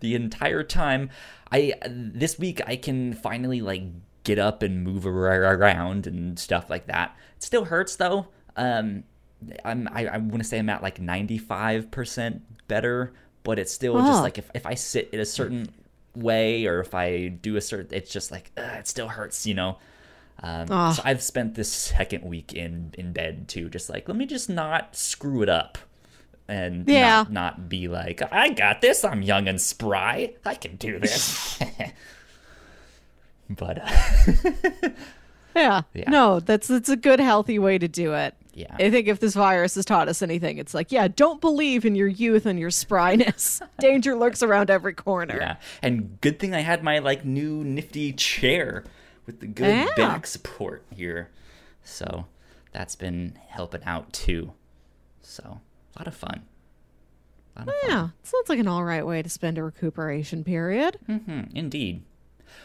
[0.00, 1.10] the entire time.
[1.52, 3.82] I this week I can finally like
[4.22, 7.14] get up and move around and stuff like that.
[7.36, 8.28] It still hurts though.
[8.56, 9.04] Um,
[9.66, 13.12] I'm I, I want to say I'm at like 95% better,
[13.42, 15.68] but it's still just like if if I sit in a certain
[16.16, 19.52] way or if I do a certain, it's just like ugh, it still hurts, you
[19.52, 19.76] know.
[20.42, 20.92] Um, oh.
[20.92, 24.50] So I've spent this second week in in bed too, just like let me just
[24.50, 25.78] not screw it up,
[26.48, 27.22] and yeah.
[27.22, 29.04] not, not be like I got this.
[29.04, 30.34] I'm young and spry.
[30.44, 31.58] I can do this.
[33.50, 34.30] but uh,
[35.56, 35.82] yeah.
[35.92, 38.34] yeah, no, that's that's a good healthy way to do it.
[38.54, 38.74] Yeah.
[38.74, 41.96] I think if this virus has taught us anything, it's like, yeah, don't believe in
[41.96, 43.60] your youth and your spryness.
[43.80, 45.36] Danger lurks around every corner.
[45.36, 45.56] Yeah.
[45.82, 48.84] And good thing I had my like new nifty chair
[49.26, 49.94] with the good yeah.
[49.96, 51.30] back support here.
[51.82, 52.26] So
[52.72, 54.52] that's been helping out too.
[55.22, 55.60] So
[55.94, 56.42] a lot of fun.
[57.56, 58.12] Lot of yeah, fun.
[58.22, 60.98] sounds like an all right way to spend a recuperation period.
[61.08, 62.02] Mm-hmm, indeed.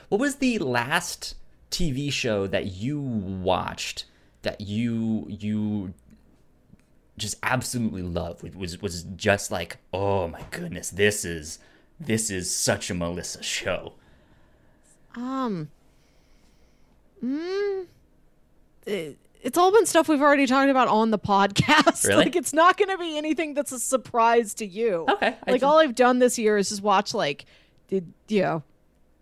[0.09, 1.35] What was the last
[1.71, 4.05] TV show that you watched
[4.41, 5.93] that you you
[7.17, 8.43] just absolutely loved?
[8.55, 11.59] Was was just like, oh my goodness, this is
[11.99, 13.93] this is such a Melissa show.
[15.15, 15.69] Um,
[17.23, 17.85] Mm,
[18.85, 22.05] it, it's all been stuff we've already talked about on the podcast.
[22.09, 22.25] Really?
[22.25, 25.05] like it's not going to be anything that's a surprise to you.
[25.09, 25.35] Okay.
[25.47, 27.45] like all I've done this year is just watch like,
[27.87, 28.63] did you know,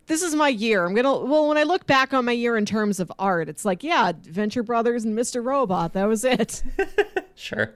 [0.06, 0.86] this is my year.
[0.86, 3.64] I'm gonna well when I look back on my year in terms of art, it's
[3.64, 5.44] like yeah, Venture Brothers and Mr.
[5.44, 5.92] Robot.
[5.92, 6.62] That was it.
[7.34, 7.74] sure,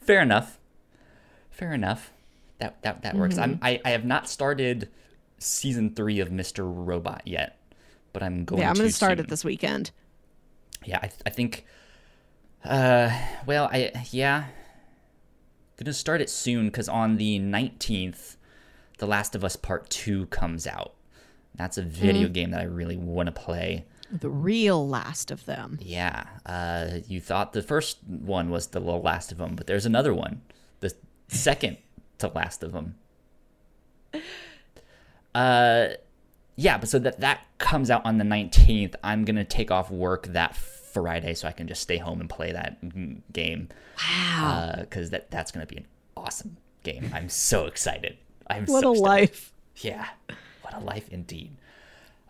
[0.00, 0.58] fair enough.
[1.50, 2.12] Fair enough.
[2.58, 3.36] That that that works.
[3.36, 3.42] Mm-hmm.
[3.44, 4.88] I'm I, I have not started
[5.38, 6.64] season three of Mr.
[6.64, 7.58] Robot yet
[8.12, 8.62] but I'm going.
[8.62, 9.26] Yeah, I'm going to start soon.
[9.26, 9.90] it this weekend.
[10.84, 11.66] Yeah, I, I think.
[12.64, 13.10] Uh,
[13.46, 14.44] well, I yeah,
[15.76, 18.36] gonna start it soon because on the 19th,
[18.98, 20.94] The Last of Us Part Two comes out.
[21.54, 22.32] That's a video mm.
[22.32, 23.84] game that I really want to play.
[24.10, 25.78] The real last of them.
[25.80, 26.24] Yeah.
[26.44, 30.42] Uh, you thought the first one was the last of them, but there's another one,
[30.80, 30.94] the
[31.28, 31.78] second
[32.18, 32.96] to last of them.
[35.34, 35.88] Uh,
[36.56, 38.94] yeah, but so that that comes out on the 19th.
[39.02, 42.28] I'm going to take off work that Friday so I can just stay home and
[42.28, 43.68] play that game.
[43.98, 44.76] Wow.
[44.80, 45.86] Because uh, that, that's going to be an
[46.16, 47.10] awesome game.
[47.14, 48.18] I'm so excited.
[48.48, 49.52] I'm what so a life.
[49.76, 50.06] Yeah.
[50.60, 51.56] What a life indeed.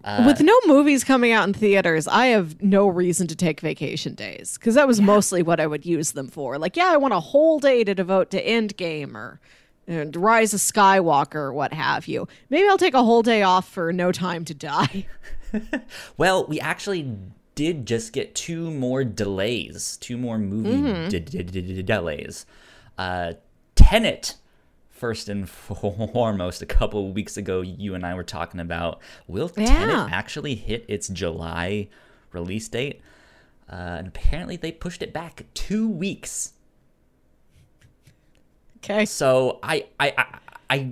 [0.05, 4.15] Uh, With no movies coming out in theaters, I have no reason to take vacation
[4.15, 5.07] days because that was yeah.
[5.07, 6.59] mostly what I would use them for.
[6.59, 9.41] Like, yeah, I want a whole day to devote to Endgame or
[9.87, 12.29] and Rise of Skywalker or what have you.
[12.51, 15.07] Maybe I'll take a whole day off for No Time to Die.
[16.17, 17.17] well, we actually
[17.55, 21.09] did just get two more delays, two more movie mm-hmm.
[21.09, 22.47] d- d- d- delays.
[22.97, 23.35] Uh,
[23.75, 24.37] Tenet,
[24.91, 29.67] first and foremost, a couple weeks ago, you and I were talking about will yeah.
[29.67, 31.89] Tenet actually hit its July
[32.33, 33.01] release date?
[33.71, 36.53] Uh, and apparently they pushed it back two weeks
[38.85, 39.05] Okay.
[39.05, 40.27] So I I
[40.69, 40.89] I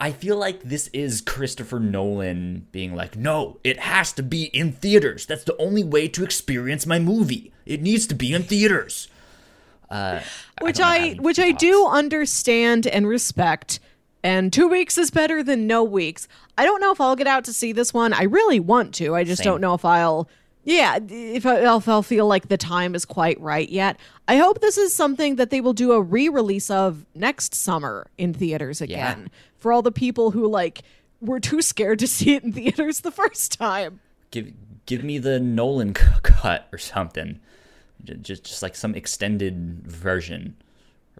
[0.00, 4.72] I feel like this is Christopher Nolan being like, no, it has to be in
[4.72, 5.26] theaters.
[5.26, 7.52] That's the only way to experience my movie.
[7.66, 9.08] It needs to be in theaters.
[9.90, 10.20] Uh,
[10.60, 13.80] which I, many which I do understand and respect.
[14.22, 16.28] And two weeks is better than no weeks.
[16.56, 18.12] I don't know if I'll get out to see this one.
[18.12, 19.14] I really want to.
[19.14, 19.52] I just Same.
[19.52, 20.28] don't know if I'll.
[20.64, 23.98] Yeah, if, I, if I'll feel like the time is quite right yet.
[24.28, 28.34] I hope this is something that they will do a re-release of next summer in
[28.34, 30.82] theaters again for all the people who like
[31.20, 34.00] were too scared to see it in theaters the first time.
[34.30, 34.52] Give
[34.86, 37.40] give me the Nolan cut or something.
[38.04, 40.56] Just just like some extended version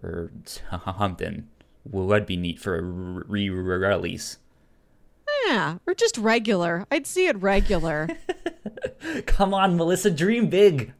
[0.01, 1.47] or something
[1.89, 4.37] would be neat for a re release.
[5.45, 6.85] Yeah, or just regular.
[6.91, 8.07] I'd see it regular.
[9.25, 10.93] Come on, Melissa, dream big.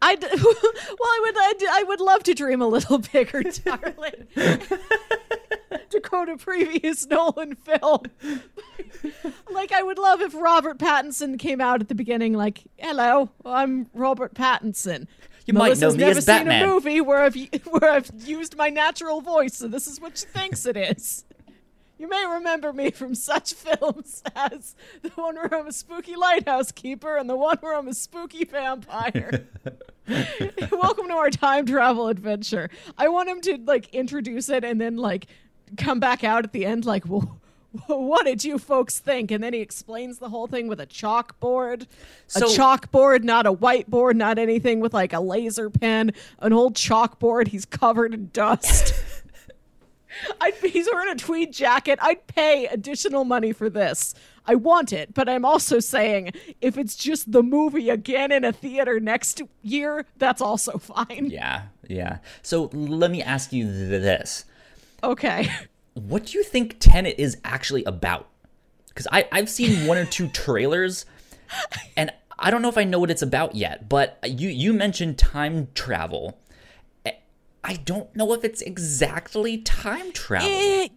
[0.00, 4.28] I well, I would I, d- I would love to dream a little bigger, darling.
[4.36, 8.02] to quote a previous Nolan film,
[9.50, 13.88] like I would love if Robert Pattinson came out at the beginning, like, "Hello, I'm
[13.92, 15.08] Robert Pattinson."
[15.46, 17.34] You might know me never as seen a movie where I've
[17.64, 21.24] where I've used my natural voice, so this is what she thinks it is.
[21.98, 26.70] You may remember me from such films as the one where I'm a spooky lighthouse
[26.70, 29.46] keeper and the one where I'm a spooky vampire.
[30.70, 32.70] Welcome to our time travel adventure.
[32.96, 35.26] I want him to like introduce it and then like
[35.76, 37.40] come back out at the end like, well,
[37.88, 39.30] what did you folks think?
[39.32, 41.86] And then he explains the whole thing with a chalkboard.
[42.28, 46.74] So- a chalkboard, not a whiteboard, not anything with like a laser pen, an old
[46.74, 47.48] chalkboard.
[47.48, 48.94] He's covered in dust.
[50.40, 51.98] I'd, he's wearing a tweed jacket.
[52.02, 54.14] I'd pay additional money for this.
[54.46, 58.52] I want it, but I'm also saying if it's just the movie again in a
[58.52, 61.28] theater next year, that's also fine.
[61.30, 62.18] Yeah, yeah.
[62.42, 64.46] So let me ask you th- this.
[65.04, 65.50] Okay.
[65.94, 68.28] What do you think Tenet is actually about?
[68.88, 71.04] Because I've seen one or two trailers,
[71.96, 75.18] and I don't know if I know what it's about yet, but you, you mentioned
[75.18, 76.38] time travel.
[77.68, 80.48] I don't know if it's exactly time travel.
[80.50, 80.88] Eh,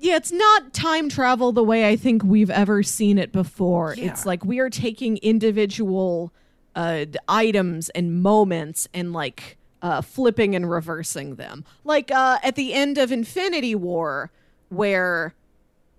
[0.00, 3.94] yeah, it's not time travel the way I think we've ever seen it before.
[3.96, 4.06] Yeah.
[4.06, 6.32] It's like we are taking individual
[6.74, 11.64] uh, items and moments and like uh, flipping and reversing them.
[11.84, 14.32] Like uh, at the end of Infinity War,
[14.68, 15.32] where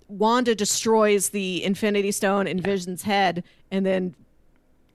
[0.09, 4.13] Wanda destroys the Infinity Stone in Vision's head, and then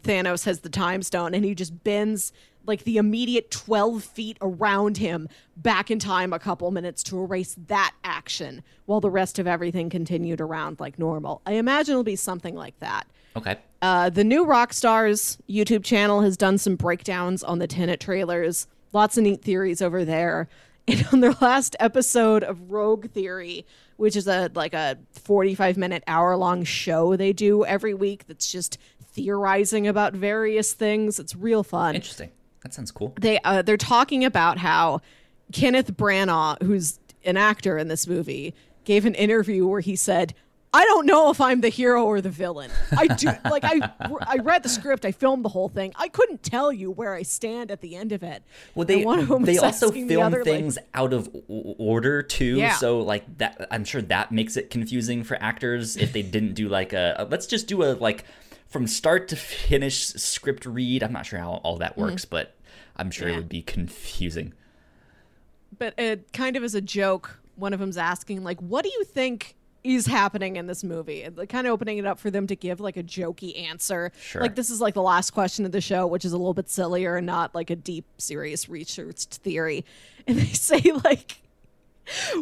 [0.03, 2.33] Thanos has the time stone and he just bends
[2.67, 7.57] like the immediate 12 feet around him back in time a couple minutes to erase
[7.67, 11.43] that action while the rest of everything continued around like normal.
[11.47, 13.07] I imagine it'll be something like that.
[13.37, 13.59] Okay.
[13.81, 18.67] Uh, the new Rockstars YouTube channel has done some breakdowns on the Tenet trailers.
[18.93, 20.49] Lots of neat theories over there.
[20.89, 23.65] And on their last episode of Rogue Theory,
[23.99, 28.51] which is a like a 45 minute hour long show they do every week that's
[28.51, 31.21] just theorizing about various things.
[31.21, 32.33] It's real fun Interesting.
[32.63, 33.13] That sounds cool.
[33.21, 35.01] they uh, they're talking about how
[35.53, 40.33] Kenneth Branagh, who's an actor in this movie, gave an interview where he said,
[40.73, 42.71] "I don't know if I'm the hero or the villain.
[42.97, 43.81] I do like I
[44.21, 45.93] I read the script, I filmed the whole thing.
[45.97, 48.43] I couldn't tell you where I stand at the end of it."
[48.75, 51.29] Well, they one of them they also asking the film other, like- things out of
[51.49, 52.57] order too.
[52.59, 52.75] Yeah.
[52.77, 56.69] So like that, I'm sure that makes it confusing for actors if they didn't do
[56.69, 58.25] like a, a- let's just do a like
[58.73, 61.03] from start to finish script read.
[61.03, 62.55] I'm not sure how all that works, but
[62.97, 63.39] I'm sure it Mm-hmm.
[63.41, 64.55] Would be confusing.
[65.79, 69.05] but it kind of as a joke, one of them's asking like, "What do you
[69.05, 72.47] think is happening in this movie?" And like, kind of opening it up for them
[72.49, 74.11] to give like a jokey answer.
[74.21, 74.43] Sure.
[74.43, 76.69] Like this is like the last question of the show, which is a little bit
[76.71, 79.85] sillier and not like a deep, serious researched theory.
[80.27, 81.43] And they say like,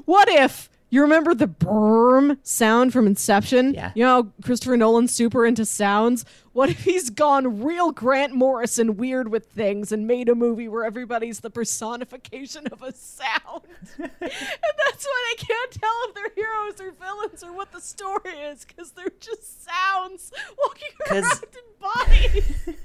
[0.06, 3.74] "What if?" You remember the brrm sound from Inception?
[3.74, 3.92] Yeah.
[3.94, 6.24] You know, Christopher Nolan's super into sounds.
[6.52, 10.84] What if he's gone real Grant Morrison weird with things and made a movie where
[10.84, 13.62] everybody's the personification of a sound?
[13.98, 18.32] and that's why they can't tell if they're heroes or villains or what the story
[18.32, 22.68] is because they're just sounds walking around in bodies.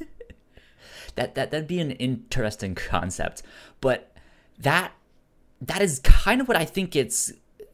[1.15, 3.41] That that that'd be an interesting concept,
[3.79, 4.11] but
[4.59, 4.91] that
[5.61, 7.31] that is kind of what I think it's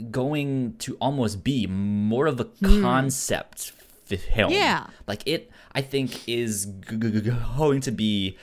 [0.09, 2.45] going to almost be more of a
[2.81, 3.73] concept
[4.11, 4.51] f- film.
[4.51, 4.87] Yeah.
[5.07, 5.51] like it.
[5.73, 8.37] I think is g- g- g- going to be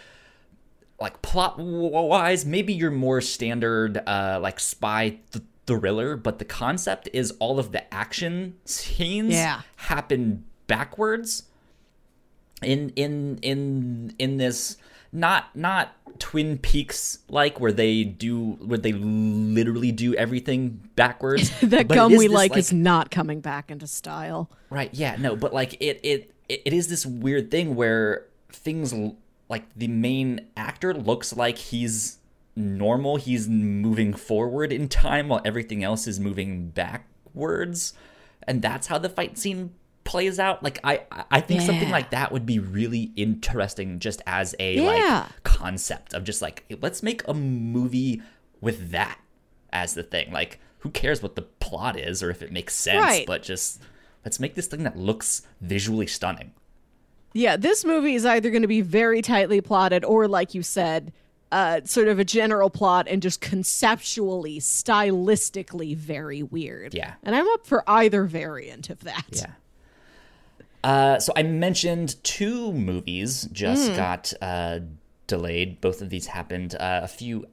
[1.01, 7.09] like plot wise, maybe your more standard uh, like spy th- thriller, but the concept
[7.13, 9.61] is all of the action scenes Yeah.
[9.77, 11.45] happen backwards
[12.63, 14.77] in in in in this
[15.13, 21.51] not not Twin Peaks like where they do where they literally do everything backwards.
[21.61, 24.51] that but gum we like, is not coming back into style.
[24.71, 24.91] Right.
[24.93, 25.17] Yeah.
[25.19, 25.37] No.
[25.37, 28.95] But like it, it, it is this weird thing where things
[29.49, 32.19] like the main actor looks like he's
[32.55, 33.17] normal.
[33.17, 37.95] He's moving forward in time while everything else is moving backwards,
[38.47, 39.75] and that's how the fight scene
[40.09, 40.63] plays out.
[40.63, 44.83] Like I, I- think something like that would be really interesting, just as a Yeah.
[45.27, 48.23] like concept of just like let's make a movie
[48.61, 49.19] with that
[49.73, 50.33] as the thing.
[50.33, 53.27] Like who cares what the plot is or if it makes sense, Right.
[53.27, 53.83] but just
[54.25, 56.53] let's make this thing that looks visually stunning.
[57.35, 61.13] Yeah, this movie is either going to be very tightly plotted or, like you said,
[61.53, 66.95] uh, sort of a general plot and just conceptually, stylistically very weird.
[66.95, 67.15] Yeah.
[67.23, 69.27] And I'm up for either variant of that.
[69.31, 69.53] Yeah.
[70.85, 74.81] Uh, so I mentioned two movies just got uh,
[75.27, 75.81] delayed.
[75.81, 77.47] Both of these happened uh, a few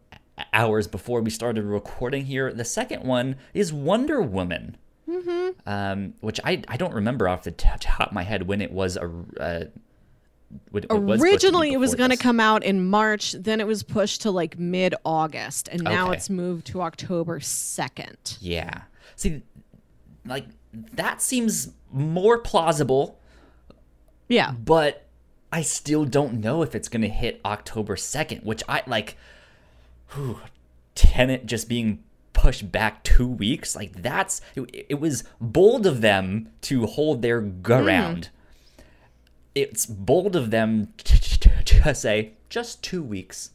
[0.53, 2.51] hours before we started recording here.
[2.53, 4.77] The second one is Wonder Woman,
[5.09, 5.49] mm-hmm.
[5.67, 8.71] um, which I, I don't remember off the t- top of my head when it
[8.71, 9.05] was a.
[9.39, 9.65] Uh,
[10.69, 13.33] when it was supposed to be Originally, it was going to come out in March,
[13.33, 16.17] then it was pushed to like mid August, and now Okay.
[16.17, 18.37] it's moved to October 2nd.
[18.39, 18.83] Yeah.
[19.15, 19.41] See,
[20.25, 20.45] like
[20.93, 23.19] that seems more plausible,
[24.27, 24.51] Yeah.
[24.51, 25.05] but
[25.51, 29.17] I still don't know if it's going to hit October 2nd, which I like
[30.13, 30.41] whew,
[30.95, 32.03] Tenet just being
[32.33, 37.41] pushed back 2 weeks, like that's it, it was bold of them to hold their
[37.41, 37.61] hmm.
[37.61, 38.29] ground.
[39.53, 43.51] It's bold of them to, to, to say just 2 weeks.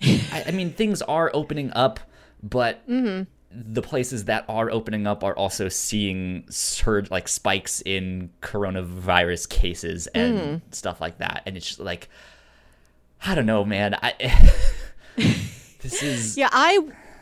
[0.02, 2.00] I, I mean, things are opening up,
[2.42, 3.24] but mm-hmm.
[3.52, 10.06] The places that are opening up are also seeing surge like spikes in coronavirus cases
[10.08, 12.08] and stuff like that, and it's just like,
[13.26, 13.96] I don't know, man.
[14.00, 14.14] I
[15.16, 16.78] this is Yeah, I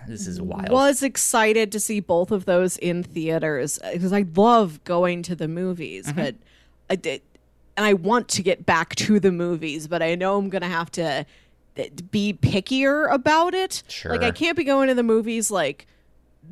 [0.06, 0.70] this is wild.
[0.70, 5.48] was excited to see both of those in theaters because I love going to the
[5.48, 6.16] movies, Mm-hmm.
[6.20, 6.34] but
[6.90, 7.22] I did,
[7.76, 10.90] and I want to get back to the movies, but I know I'm gonna have
[10.92, 11.26] to
[11.78, 13.82] uh, be pickier about it.
[14.10, 15.86] Like I can't be going to the movies like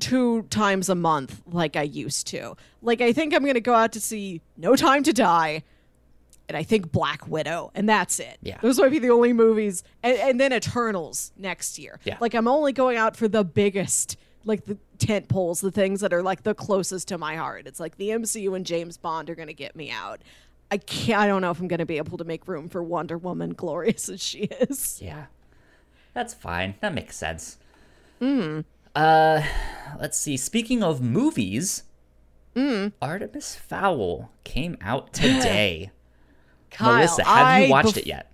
[0.00, 2.56] two times a month like I used to.
[2.82, 5.62] Like I think I'm gonna go out to see No Time to Die.
[6.48, 8.38] And I think Black Widow, and that's it.
[8.40, 8.58] Yeah.
[8.62, 9.82] Those might be the only movies.
[10.04, 11.98] And, and then Eternals next year.
[12.04, 12.18] Yeah.
[12.20, 16.12] Like I'm only going out for the biggest, like the tent poles, the things that
[16.12, 17.66] are like the closest to my heart.
[17.66, 20.20] It's like the MCU and James Bond are going to get me out.
[20.70, 21.20] I can't.
[21.20, 23.52] I don't know if I'm going to be able to make room for Wonder Woman,
[23.54, 25.00] glorious as she is.
[25.02, 25.26] Yeah.
[26.14, 26.76] That's fine.
[26.80, 27.58] That makes sense.
[28.20, 28.60] Hmm.
[28.96, 29.42] Uh
[30.00, 30.36] let's see.
[30.36, 31.82] Speaking of movies,
[33.02, 35.90] Artemis Fowl came out today.
[36.70, 38.32] Kyle, Melissa, have you watched bef- it yet?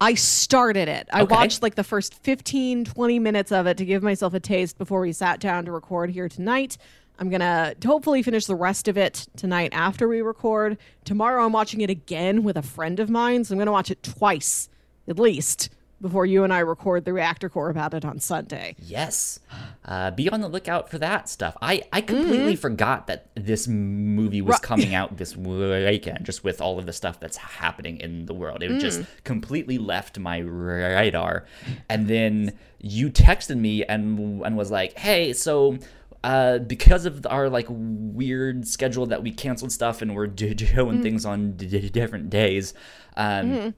[0.00, 1.08] I started it.
[1.12, 1.34] I Okay.
[1.34, 5.00] watched like the first 15, 20 minutes of it to give myself a taste before
[5.00, 6.76] we sat down to record here tonight.
[7.18, 10.78] I'm going to hopefully finish the rest of it tonight after we record.
[11.04, 13.90] Tomorrow I'm watching it again with a friend of mine, so I'm going to watch
[13.90, 14.68] it twice
[15.08, 15.68] at least
[16.00, 18.76] before you and I record the reactor core about it on Sunday.
[18.78, 19.40] Yes.
[19.84, 21.56] Uh, be on the lookout for that stuff.
[21.60, 26.60] I, I completely forgot that this movie was Ri- coming out this weekend, just with
[26.60, 28.62] all of the stuff that's happening in the world.
[28.62, 31.46] It just completely left my radar.
[31.88, 35.78] And then you texted me and and was like, "Hey, so."
[36.24, 41.00] Uh, because of our like weird schedule that we canceled stuff and we're do- doing
[41.00, 42.74] things on d- different days,
[43.16, 43.74] um, you're,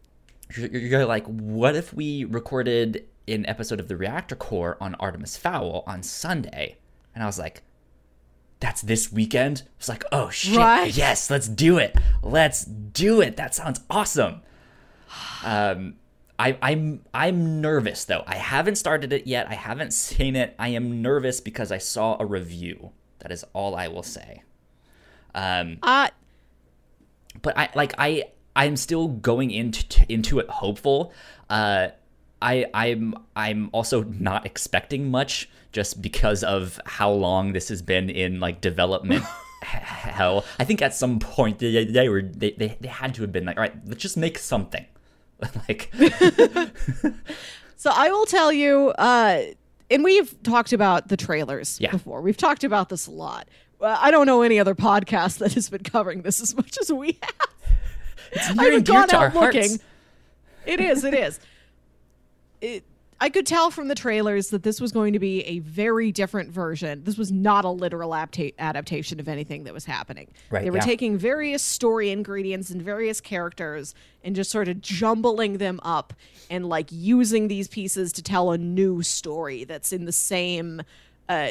[0.57, 5.85] you're like, what if we recorded an episode of the Reactor Core on Artemis Fowl
[5.87, 6.77] on Sunday?
[7.15, 7.63] And I was like,
[8.61, 9.63] that's this weekend?
[9.67, 10.95] I was like, oh shit, Right.
[10.97, 11.97] yes, let's do it.
[12.23, 13.37] Let's do it.
[13.37, 14.43] That sounds awesome.
[15.45, 15.95] Um,
[16.39, 18.23] I, I'm I'm nervous though.
[18.27, 19.49] I haven't started it yet.
[19.51, 20.55] I haven't seen it.
[20.59, 22.93] I am nervous because I saw a review.
[23.21, 24.43] That is all I will say.
[25.35, 26.09] Um, Uh
[27.43, 28.25] but I like I
[28.57, 31.13] I'm still going into into it hopeful.
[31.49, 31.89] Uh,
[32.43, 38.11] I I'm I'm also not expecting much just because of how long this has been
[38.11, 39.23] in like development
[39.63, 40.45] hell.
[40.59, 43.45] I think at some point they, they were they, they they had to have been
[43.45, 44.85] like all right let's just make something
[45.69, 45.93] like
[47.77, 49.43] So I will tell you, uh,
[49.91, 51.91] and we've talked about the trailers Yeah.
[51.93, 52.21] before.
[52.21, 53.49] We've talked about this a lot.
[53.81, 56.93] Uh, I don't know any other podcast that has been covering this as much as
[56.93, 57.49] we have.
[58.33, 59.61] It's I near and haven't dear gone out looking.
[59.71, 59.79] hearts.
[60.67, 61.05] It is.
[61.05, 61.41] It is.
[62.61, 62.85] It,
[63.23, 66.51] I could tell from the trailers that this was going to be a very different
[66.51, 67.05] version.
[67.05, 70.29] This was not a literal apta- adaptation of anything that was happening.
[70.51, 70.83] Right, They were yeah.
[70.85, 76.13] taking various story ingredients and various characters and just sort of jumbling them up
[76.51, 80.83] and like using these pieces to tell a new story that's in the same
[81.29, 81.49] uh,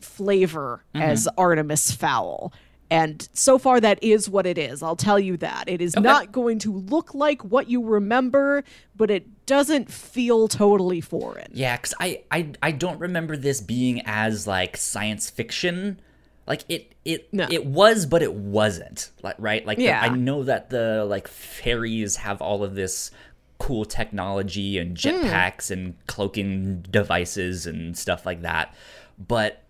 [0.00, 1.02] flavor Mm-hmm.
[1.02, 2.52] as Artemis Fowl.
[2.90, 4.82] And so far, that is what it is.
[4.82, 5.68] I'll tell you that.
[5.68, 6.04] It is Okay.
[6.04, 8.62] not going to look like what you remember,
[8.94, 11.48] but it doesn't feel totally foreign.
[11.52, 16.00] Yeah, because I, I I don't remember this being as like science fiction.
[16.46, 17.48] Like it it No.
[17.50, 19.10] it was, but it wasn't.
[19.20, 20.00] Like right, like the- Yeah.
[20.02, 23.10] I know that the like fairies have all of this
[23.58, 25.08] cool technology and Hmm.
[25.08, 28.72] jetpacks and cloaking devices and stuff like that,
[29.18, 29.64] but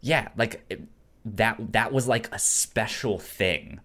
[0.00, 0.62] yeah, like
[1.24, 3.80] that that was like a special thing.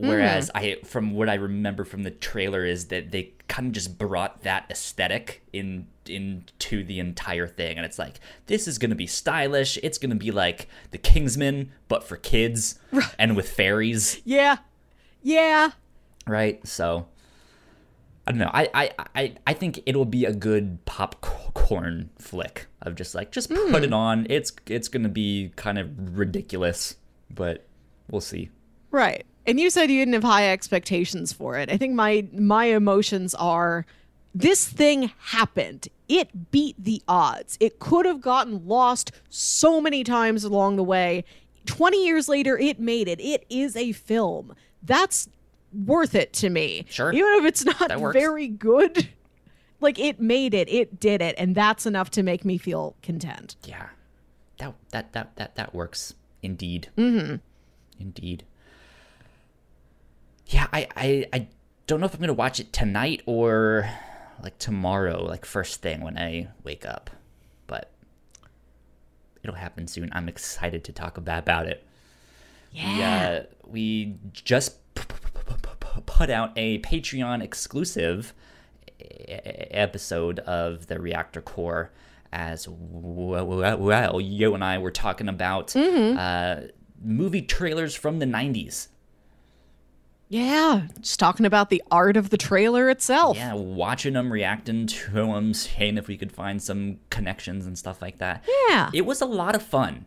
[0.00, 0.08] Mm-hmm.
[0.08, 3.98] Whereas I, from what I remember from the trailer, is that they kind of just
[3.98, 9.06] brought that aesthetic in into the entire thing, and it's like this is gonna be
[9.06, 9.78] stylish.
[9.82, 12.78] It's gonna be like the Kingsman, but for kids
[13.18, 14.56] and with fairies, Yeah.
[15.22, 15.70] Yeah.
[16.26, 16.66] right?
[16.66, 17.06] So
[18.26, 18.50] I don't know.
[18.52, 23.48] I I I, I think it'll be a good popcorn flick of just like just
[23.48, 23.74] put hmm.
[23.74, 24.26] it on.
[24.30, 26.96] It's it's gonna be kind of ridiculous,
[27.30, 27.66] but
[28.10, 28.50] we'll see.
[28.90, 29.24] Right.
[29.46, 31.70] And you said you didn't have high expectations for it.
[31.70, 33.86] I think my my emotions are
[34.34, 35.88] this thing happened.
[36.08, 37.56] It beat the odds.
[37.60, 41.24] It could have gotten lost so many times along the way.
[41.66, 43.20] 20 years later it made it.
[43.20, 44.54] It is a film.
[44.82, 45.28] That's
[45.72, 46.86] worth it to me.
[46.88, 47.12] Sure.
[47.12, 49.08] Even if it's not very good.
[49.80, 50.68] Like it made it.
[50.68, 53.56] It did it and that's enough to make me feel content.
[53.64, 53.88] Yeah,
[54.58, 56.88] that that that that that works indeed.
[56.96, 57.36] Mm-hmm.
[57.98, 58.44] Indeed.
[60.46, 61.48] Yeah, I I I
[61.86, 63.90] don't know if I'm gonna watch it tonight or
[64.42, 67.10] like tomorrow, like first thing when I wake up,
[67.66, 67.90] but
[69.42, 70.10] it'll happen soon.
[70.12, 71.84] I'm excited to talk about about it.
[72.72, 72.84] Yeah.
[72.86, 75.31] We, uh, we just p- p-
[76.00, 78.32] put out a Patreon exclusive
[79.00, 81.90] episode of the Reactor Core
[82.32, 84.20] as well.
[84.20, 86.60] you and I were talking about uh,
[87.02, 88.88] movie trailers from the 90s.
[90.28, 93.36] Yeah, just talking about the art of the trailer itself.
[93.36, 98.00] Yeah, watching them, reacting to them, seeing if we could find some connections and stuff
[98.00, 98.42] like that.
[98.70, 98.88] Yeah.
[98.94, 100.06] It was a lot of fun.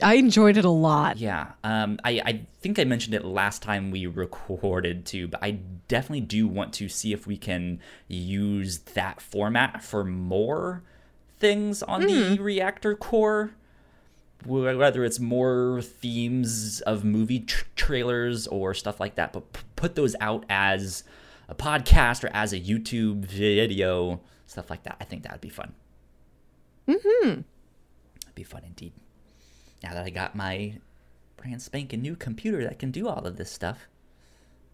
[0.00, 1.16] I enjoyed it a lot.
[1.18, 5.52] Yeah, um, I, I think I mentioned it last time we recorded too, but I
[5.88, 10.82] definitely do want to see if we can use that format for more
[11.38, 13.52] things on the reactor core.
[14.46, 19.96] Whether it's more themes of movie tr- trailers or stuff like that, but p- put
[19.96, 21.02] those out as
[21.48, 24.96] a podcast or as a YouTube video, stuff like that.
[25.00, 25.74] I think that would be fun.
[26.86, 27.40] Mm-hmm.
[28.20, 28.92] That'd be fun indeed
[29.82, 30.74] now that I got my
[31.36, 33.88] brand spanking new computer that can do all of this stuff.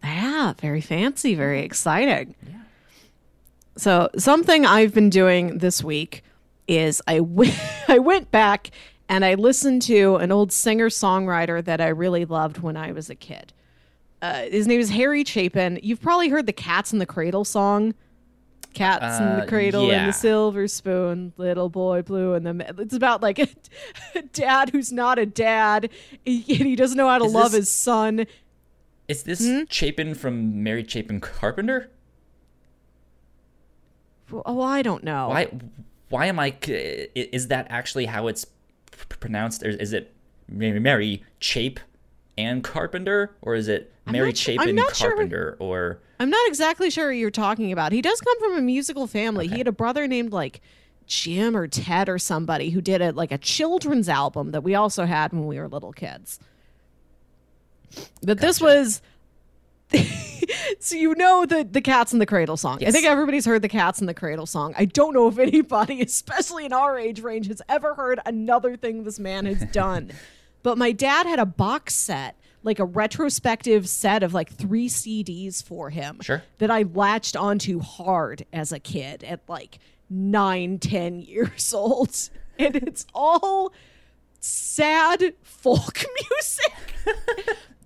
[0.03, 2.35] Yeah, very fancy, very exciting.
[2.45, 2.59] Yeah.
[3.77, 6.23] So, something I've been doing this week
[6.67, 7.51] is I w-
[7.87, 8.71] I went back
[9.07, 13.09] and I listened to an old singer songwriter that I really loved when I was
[13.09, 13.53] a kid.
[14.21, 15.79] Uh, his name is Harry Chapin.
[15.83, 17.93] You've probably heard the Cats in the Cradle song.
[18.75, 22.93] Cats in the Uh, cradle and the silver spoon, little boy blue, and the it's
[22.93, 23.47] about like a,
[24.15, 25.89] a dad who's not a dad,
[26.27, 28.27] and he doesn't know how to Is love this- his son.
[29.07, 31.89] Is this Chapin from Mary Chapin Carpenter?
[34.33, 35.29] Oh, I don't know.
[35.29, 35.47] Why?
[36.09, 36.55] Why am I?
[36.65, 38.45] Is that actually how it's
[39.19, 39.63] pronounced?
[39.63, 40.13] Or is it
[40.49, 41.79] Mary, Mary Chape
[42.37, 45.09] and Carpenter, or is it Mary not Chapin not sure.
[45.09, 45.57] Carpenter?
[45.59, 47.91] Or I'm not exactly sure what you're talking about.
[47.91, 49.47] He does come from a musical family.
[49.47, 50.61] He had a brother named like
[51.07, 55.05] Jim or Ted or somebody who did a like a children's album that we also
[55.05, 56.39] had when we were little kids.
[58.23, 59.01] But this was
[60.79, 62.83] so you know the the Cats in the Cradle song.
[62.85, 64.73] I think everybody's heard the Cats in the Cradle song.
[64.77, 69.03] I don't know if anybody, especially in our age range, has ever heard another thing
[69.03, 70.11] this man has done.
[70.65, 75.63] but my dad had a box set, like a retrospective set of like three CDs
[75.63, 76.41] for him Sure.
[76.57, 79.77] that I latched onto hard as a kid at like
[80.09, 82.09] nine, ten years old.
[82.57, 83.73] And it's all
[84.39, 86.73] sad folk music.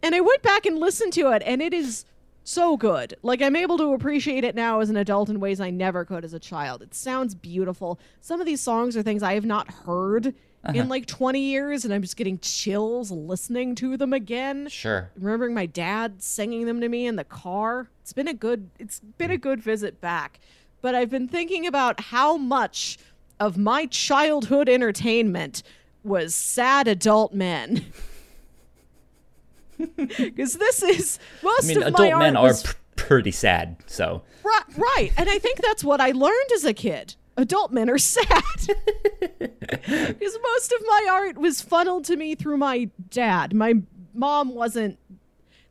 [0.01, 2.05] and I went back and listened to it, and it is
[2.45, 3.13] so good.
[3.23, 6.23] Like I'm able to appreciate it now as an adult in ways I never could
[6.23, 6.81] as a child.
[6.81, 7.99] It sounds beautiful.
[8.21, 10.33] Some of these songs are things I have not heard
[10.67, 10.89] in uh-huh.
[10.89, 14.67] like 20 years, and I'm just getting chills listening to them again.
[14.69, 17.89] sure, Remembering my dad singing them to me in the car.
[18.01, 18.69] It's been a good.
[18.77, 19.41] It's been a mm.
[19.41, 20.39] good visit back.
[20.81, 22.97] but I've been thinking about how much
[23.39, 25.63] of my childhood entertainment
[26.03, 27.85] was sad adult men.
[29.95, 33.31] Because this is most I mean, of my adult men art are was p- pretty
[33.31, 33.77] sad.
[33.85, 35.11] So Right, right.
[35.17, 37.15] And I think that's what I learned as a kid.
[37.39, 38.27] Adult men are sad.
[39.39, 43.53] Because most of my art was funneled to me through my dad.
[43.53, 43.75] My
[44.13, 44.97] mom wasn't.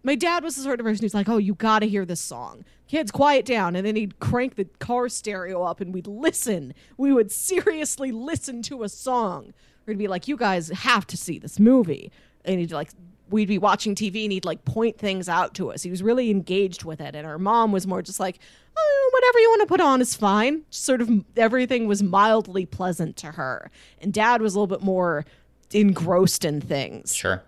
[0.02, 2.20] My dad was the sort of person who's like, oh, you got to hear this
[2.20, 2.64] song.
[2.86, 3.74] Kids, quiet down.
[3.76, 6.74] And then he'd crank the car stereo up and we'd listen.
[6.96, 9.52] We would seriously listen to a song.
[9.86, 12.12] Or he'd be like, you guys have to see this movie.
[12.44, 12.90] And he'd like,
[13.30, 15.82] we'd be watching TV and he'd like point things out to us.
[15.82, 17.14] He was really engaged with it.
[17.14, 18.38] And our mom was more just like,
[18.76, 20.62] oh, whatever you want to put on is fine.
[20.70, 23.70] Just sort of everything was mildly pleasant to her.
[24.00, 25.24] And dad was a little bit more
[25.72, 27.14] engrossed in things.
[27.14, 27.42] sure.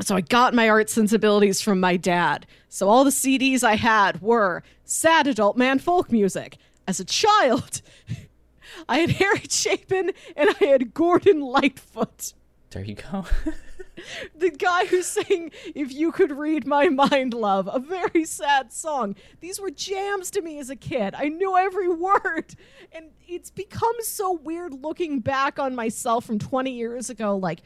[0.00, 2.46] So I got my art sensibilities from my dad.
[2.68, 6.56] So all the CDs I had were sad adult man folk music.
[6.86, 7.82] As a child,
[8.88, 12.32] I had Harry Chapin and I had Gordon Lightfoot.
[12.70, 13.24] There you go.
[14.34, 19.16] The guy who sang If You Could Read My Mind, Love, a very sad song.
[19.40, 21.14] These were jams to me as a kid.
[21.14, 22.54] I knew every word.
[22.92, 27.36] And it's become so weird looking back on myself from 20 years ago.
[27.36, 27.60] Like,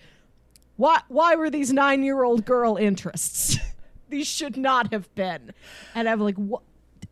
[0.76, 3.58] why, why were these nine year old girl interests?
[4.08, 5.52] these should not have been.
[5.94, 6.62] And I'm like, what?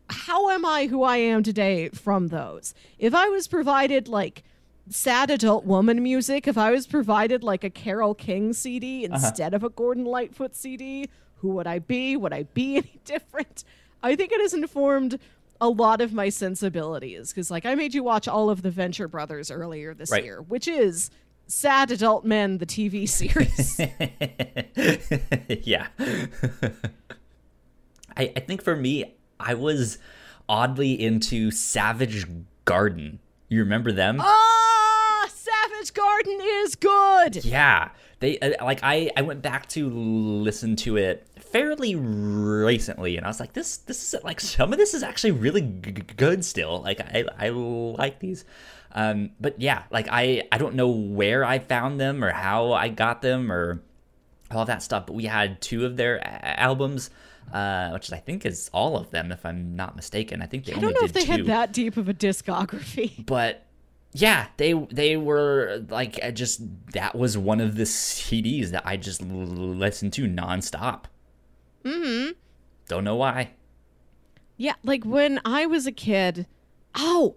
[0.09, 2.73] How am I who I am today from those?
[2.99, 4.43] If I was provided like
[4.91, 9.15] sad adult woman music, if I was provided like a Carole King CD uh-huh.
[9.15, 12.15] instead of a Gordon Lightfoot CD, who would I be?
[12.15, 13.63] Would I be any different?
[14.03, 15.19] I think it has informed
[15.59, 19.07] a lot of my sensibilities because, like, I made you watch all of the Venture
[19.07, 20.23] Brothers earlier this Right.
[20.23, 21.11] year, which is
[21.47, 23.79] Sad Adult Men, the TV series.
[25.65, 25.87] yeah.
[28.17, 29.97] I, I think for me, I was
[30.49, 32.25] oddly into Savage
[32.65, 33.19] Garden.
[33.51, 34.15] You remember them?
[34.21, 37.43] Ah, Savage Garden is good.
[37.43, 37.89] Yeah,
[38.19, 43.29] they uh, like I I went back to listen to it fairly recently, and I
[43.29, 46.45] was like, this this is like some of this is actually really g- g- good
[46.45, 46.81] still.
[46.81, 48.45] Like I I like these,
[48.93, 52.87] um, but yeah, like I I don't know where I found them or how I
[52.87, 53.83] got them or
[54.49, 55.07] all that stuff.
[55.07, 57.09] But we had two of their a- albums.
[57.53, 60.41] Uh, which I think is all of them, if I'm not mistaken.
[60.41, 62.13] I think they I only don't know if they two had that deep of a
[62.13, 63.25] discography.
[63.25, 63.65] but
[64.13, 68.97] yeah they they were like I just that was one of the cds that i
[68.97, 71.05] just listened to nonstop
[71.85, 72.31] mm-hmm
[72.89, 73.51] don't know why
[74.57, 76.45] Yeah, like when I was a kid.
[76.93, 77.35] Oh,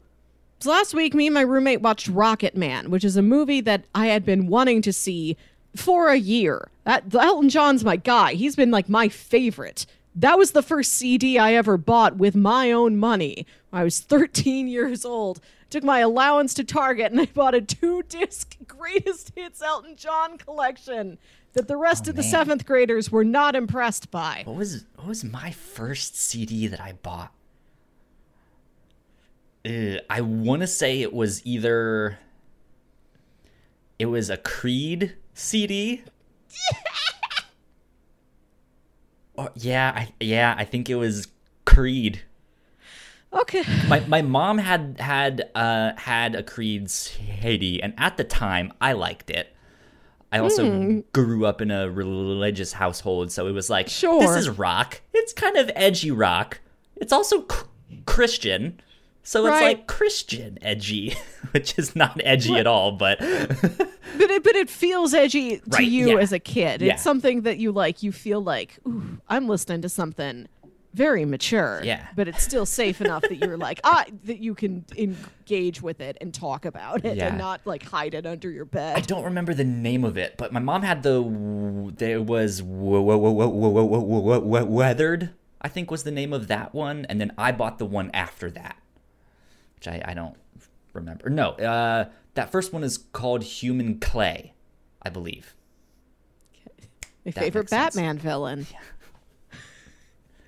[0.59, 4.07] so last week, me and my roommate watched Rocketman, which is a movie that I
[4.07, 5.37] had been wanting to see
[5.77, 6.71] for a year.
[6.85, 8.35] That Elton John's my guy.
[8.35, 9.87] He's been like my favorite.
[10.15, 13.47] That was the first CD I ever bought with my own money.
[13.73, 15.41] I was 13 years old.
[15.71, 20.39] Took my allowance to Target and I bought a two disc greatest hits Elton John
[20.39, 21.19] collection
[21.55, 22.31] that the rest of the man.
[22.31, 24.43] seventh graders were not impressed by.
[24.45, 27.33] what was what was my first cd that i bought
[29.65, 32.19] uh, i want to say it was either
[34.01, 36.03] it was a creed cd
[39.39, 41.28] oh, yeah I, yeah i think it was
[41.64, 42.22] creed
[43.32, 43.64] Okay.
[43.89, 48.93] my my mom had had uh had a Creed CD, and at the time I
[48.93, 49.53] liked it.
[50.30, 51.01] I also Hmm.
[51.12, 54.20] grew up in a religious household, so it was like, Sure.
[54.20, 55.01] this is rock.
[55.12, 56.61] It's kind of edgy rock.
[56.95, 57.66] It's also cr-
[58.07, 58.80] Christian,
[59.25, 59.55] so right.
[59.55, 61.16] it's like Christian edgy,
[61.51, 62.61] which is not edgy right.
[62.61, 65.87] at all, but but it, but it feels edgy to right.
[65.87, 66.22] you yeah.
[66.22, 66.83] as a kid.
[66.83, 66.93] Yeah.
[66.93, 68.03] It's something that you like.
[68.03, 70.47] You feel like, ooh, I'm listening to something
[70.95, 71.81] very mature.
[71.83, 72.07] Yeah.
[72.14, 76.16] But it's still safe enough that you're like, ah, that you can engage with it
[76.20, 77.29] and talk about it yeah.
[77.29, 78.97] and not like hide it under your bed.
[78.97, 82.62] I don't remember the name of it, but my mom had the there was
[84.66, 85.31] weathered.
[85.61, 88.51] I think was the name of that one, and then I bought the one after
[88.51, 88.77] that
[89.85, 90.37] which I, I don't
[90.93, 91.28] remember.
[91.30, 94.53] No, uh, that first one is called Human Clay,
[95.03, 95.55] I believe.
[97.24, 97.95] My that favorite makes sense.
[97.95, 98.66] Batman villain.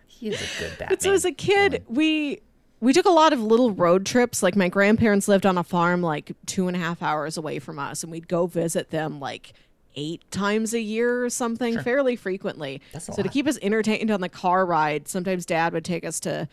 [0.07, 0.89] He is a good Batman.
[0.91, 2.41] But so as a kid, we
[2.80, 4.43] we took a lot of little road trips.
[4.43, 7.78] Like my grandparents lived on a farm like two and a half hours away from
[7.78, 9.55] us, and we'd go visit them like
[9.99, 12.82] eight times a year or something, fairly frequently.
[12.99, 16.47] So to keep us entertained on the car ride, sometimes Dad would take us to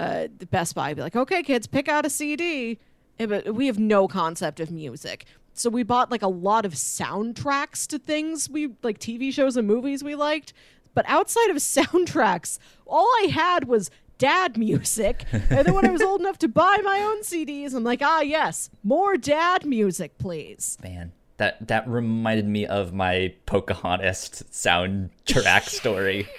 [0.00, 2.78] uh, the Best Buy, be like, "Okay, kids, pick out a CD."
[3.18, 5.26] But we have no concept of music.
[5.52, 9.68] So we bought like a lot of soundtracks to things we like TV shows and
[9.68, 10.52] movies we liked.
[10.94, 15.24] But outside of soundtracks, all I had was dad music.
[15.32, 18.20] and then when I was old enough to buy my own CDs, I'm like, ah,
[18.20, 20.78] yes, more dad music, please.
[20.82, 26.28] Man, that that reminded me of my Pocahontas soundtrack story.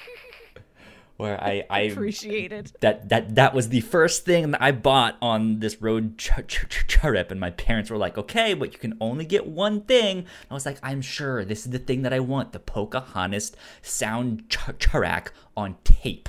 [1.22, 2.72] Where I, I Appreciated.
[2.80, 6.66] that that that was the first thing that I bought on this road ch- ch-
[6.68, 10.26] ch- trip, and my parents were like, "Okay, but you can only get one thing."
[10.50, 13.52] I was like, "I'm sure this is the thing that I want: the Pocahontas
[13.84, 16.28] sound soundtrack on tape."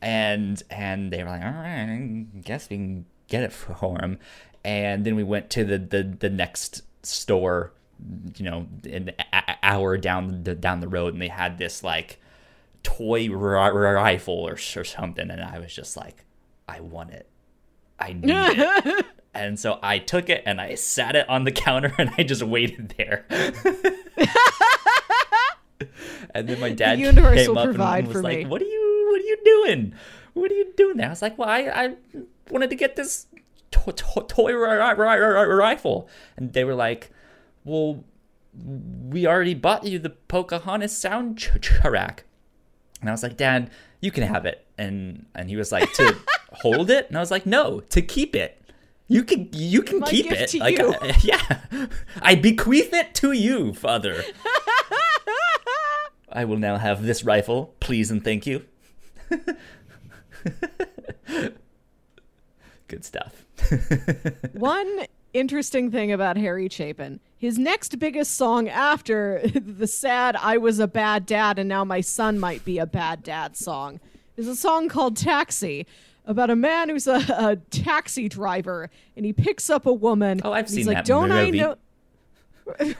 [0.00, 4.20] And and they were like, "All right, I guess we can get it for him."
[4.64, 7.72] And then we went to the the, the next store,
[8.36, 9.10] you know, an
[9.64, 12.20] hour down the down the road, and they had this like
[12.86, 16.24] toy ri- rifle or, or something and i was just like
[16.68, 17.28] i want it.
[17.98, 19.06] I need it.
[19.34, 22.42] And so i took it and i sat it on the counter and i just
[22.44, 23.26] waited there.
[26.34, 28.46] And then my dad came up and was like me.
[28.46, 29.94] what are you what are you doing?
[30.34, 31.06] What are you doing there?
[31.06, 31.94] I was like well i, I
[32.50, 33.26] wanted to get this
[33.72, 36.08] to- to- toy ri- ri- ri- rifle.
[36.36, 37.10] And they were like
[37.64, 38.04] well
[38.54, 42.20] we already bought you the Pocahontas soundtrack.
[43.00, 43.70] And I was like, Dad,
[44.00, 44.66] you can have it.
[44.78, 46.16] And and he was like, to
[46.52, 47.08] hold it?
[47.08, 48.60] And I was like, no, to keep it.
[49.08, 50.52] You can you can My keep it.
[50.54, 50.78] like.
[50.80, 51.86] I- yeah.
[52.20, 54.22] I bequeath it to you, father.
[56.32, 58.64] I will now have this rifle, please and thank you.
[62.88, 63.44] Good stuff.
[64.52, 70.78] One interesting thing about Harry Chapin, his next biggest song after the sad I was
[70.78, 74.00] a bad dad and now my son might be a bad dad song
[74.36, 75.86] is a song called Taxi
[76.24, 80.40] about a man who's a, a taxi driver and he picks up a woman.
[80.44, 81.76] Oh, I've and he's seen like, that Don't I know?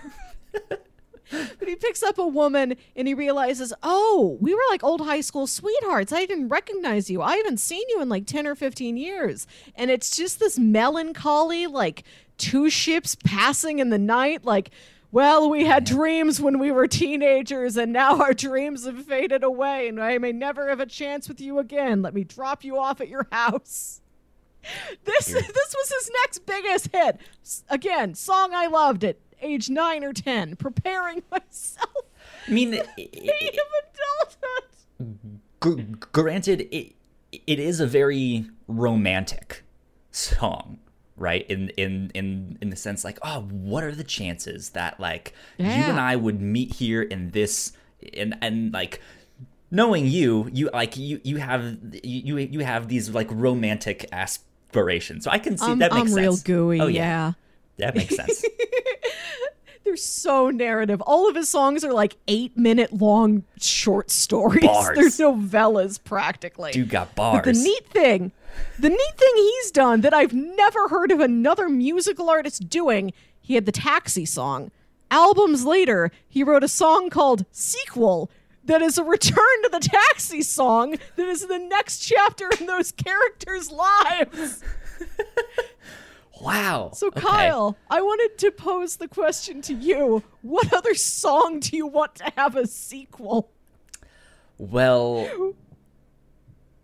[1.31, 5.21] But he picks up a woman and he realizes, oh, we were like old high
[5.21, 6.13] school sweethearts.
[6.13, 7.21] I didn't recognize you.
[7.21, 9.47] I haven't seen you in like 10 or 15 years.
[9.75, 12.05] And it's just this melancholy, like
[12.39, 14.45] two ships passing in the night.
[14.45, 14.71] Like,
[15.13, 19.89] well, we had dreams when we were teenagers and now our dreams have faded away
[19.89, 22.03] and I may never have a chance with you again.
[22.03, 24.01] Let me drop you off at your house.
[25.05, 27.21] This this was his next biggest hit.
[27.69, 31.95] Again, song I loved at age nine or ten, preparing myself
[32.49, 34.31] I mean, the fate of
[34.99, 35.41] adulthood.
[35.61, 36.97] gr- granted it
[37.47, 39.63] it is a very romantic
[40.11, 40.79] song
[41.17, 45.33] right in in in in the sense like oh what are the chances that like
[45.59, 47.73] you and i would meet here in this
[48.15, 49.01] and and like
[49.71, 55.31] knowing you you like you you have you you have these like romantic aspirations so
[55.31, 57.33] i can see that makes I'm real sense oh, gooey, oh yeah.
[57.79, 58.45] that makes sense
[59.87, 61.01] They're so narrative.
[61.03, 64.65] All of his songs are like eight minute long short stories.
[64.65, 64.97] Bars.
[64.97, 66.73] They're novellas practically.
[66.73, 68.33] dude got bars But the neat thing,
[68.79, 73.55] the neat thing he's done that I've never heard of another musical artist doing, he
[73.55, 74.71] had the Taxi song.
[75.11, 78.31] Albums later, he wrote a song called Sequel
[78.65, 82.93] that is a return to the Taxi song that is the next chapter in those
[82.93, 84.63] characters' lives.
[86.41, 87.21] wow So, okay.
[87.21, 90.23] Kyle, I wanted to pose the question to you.
[90.43, 93.51] What other song do you want to have a sequel?
[94.59, 95.55] Well,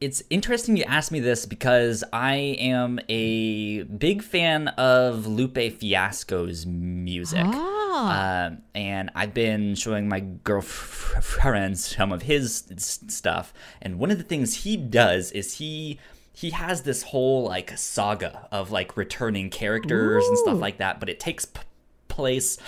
[0.03, 6.67] it's interesting you asked me this because I am a big fan of Lupe Fiasco's
[6.67, 7.45] music.
[7.47, 8.47] Ah.
[8.47, 13.55] Um, and I've been showing my girlfriends some of his stuff.
[13.81, 16.01] And one of the things he does is he
[16.33, 21.11] he has this whole like saga of like returning characters and stuff like that, but
[21.11, 21.61] it takes p-
[22.09, 22.59] place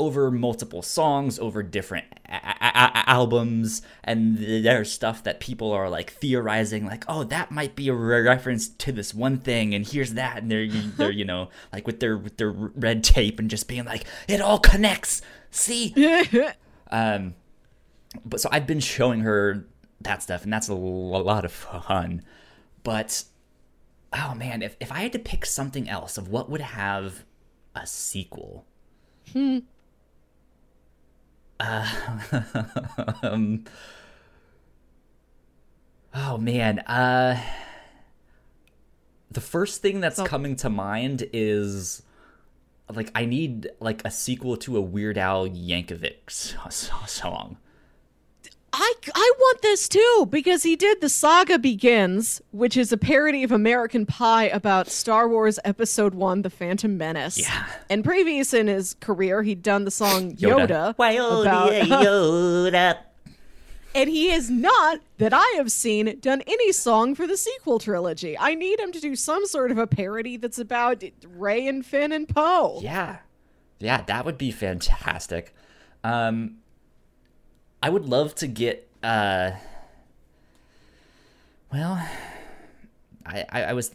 [0.00, 5.90] over multiple songs, over different a- a- a- albums, and there's stuff that people are
[5.90, 9.86] like theorizing, like, oh, that might be a re- reference to this one thing, and
[9.86, 13.50] here's that, and they're they're you know like with their with their red tape and
[13.50, 15.20] just being like, it all connects.
[15.50, 15.94] See,
[16.90, 17.34] um,
[18.24, 19.66] but so I've been showing her
[20.00, 22.22] that stuff, and that's a lot of fun.
[22.82, 23.24] But
[24.14, 27.24] oh man, if if I had to pick something else of what would have
[27.74, 28.64] a sequel.
[33.22, 33.64] um,
[36.14, 37.40] oh man, uh,
[39.30, 42.02] the first thing that's coming to mind is
[42.94, 46.30] like I need like a sequel to a Weird Al Yankovic
[47.08, 47.58] song.
[48.72, 53.42] I, I want this too because he did the Saga Begins, which is a parody
[53.42, 57.38] of American Pie about Star Wars Episode 1 The Phantom Menace.
[57.40, 57.66] Yeah.
[57.88, 61.42] And previous in his career, he'd done the song Yoda, Yoda.
[61.42, 62.98] about Yoda.
[63.92, 68.38] And he has not, that I have seen, done any song for the sequel trilogy.
[68.38, 71.02] I need him to do some sort of a parody that's about
[71.34, 72.78] Rey and Finn and Poe.
[72.82, 73.18] Yeah.
[73.80, 75.54] Yeah, that would be fantastic.
[76.04, 76.58] Um
[77.82, 79.52] I would love to get uh
[81.72, 82.06] well
[83.26, 83.90] I, I, I was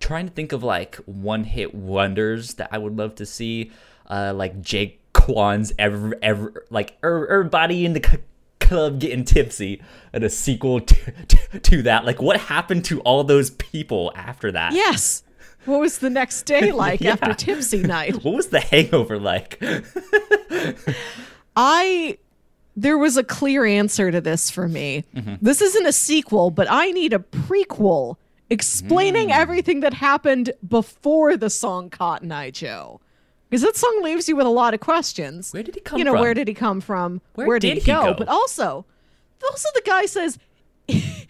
[0.00, 3.70] trying to think of like one hit wonders that I would love to see.
[4.08, 8.18] Uh like Jake Quan's ever ever like er, everybody in the c-
[8.60, 9.80] club getting tipsy
[10.12, 12.04] and a sequel to, to, to that.
[12.04, 14.72] Like what happened to all those people after that?
[14.74, 15.22] Yes.
[15.64, 17.12] What was the next day like Yeah.
[17.12, 18.22] after Tipsy Night?
[18.22, 19.58] What was the hangover like?
[21.56, 22.18] I
[22.76, 25.04] there was a clear answer to this for me.
[25.40, 28.16] This isn't a sequel, but I need a prequel
[28.50, 29.34] explaining hmm.
[29.34, 33.00] everything that happened before the song Cotton Eye Joe.
[33.48, 35.52] Because that song leaves you with a lot of questions.
[35.52, 35.98] Where did he come from?
[35.98, 36.20] You know, from?
[36.22, 37.20] where did he come from?
[37.34, 38.06] Where did, did he he go?
[38.06, 38.14] go?
[38.14, 38.84] But also,
[39.44, 40.38] also the guy says
[40.88, 41.28] if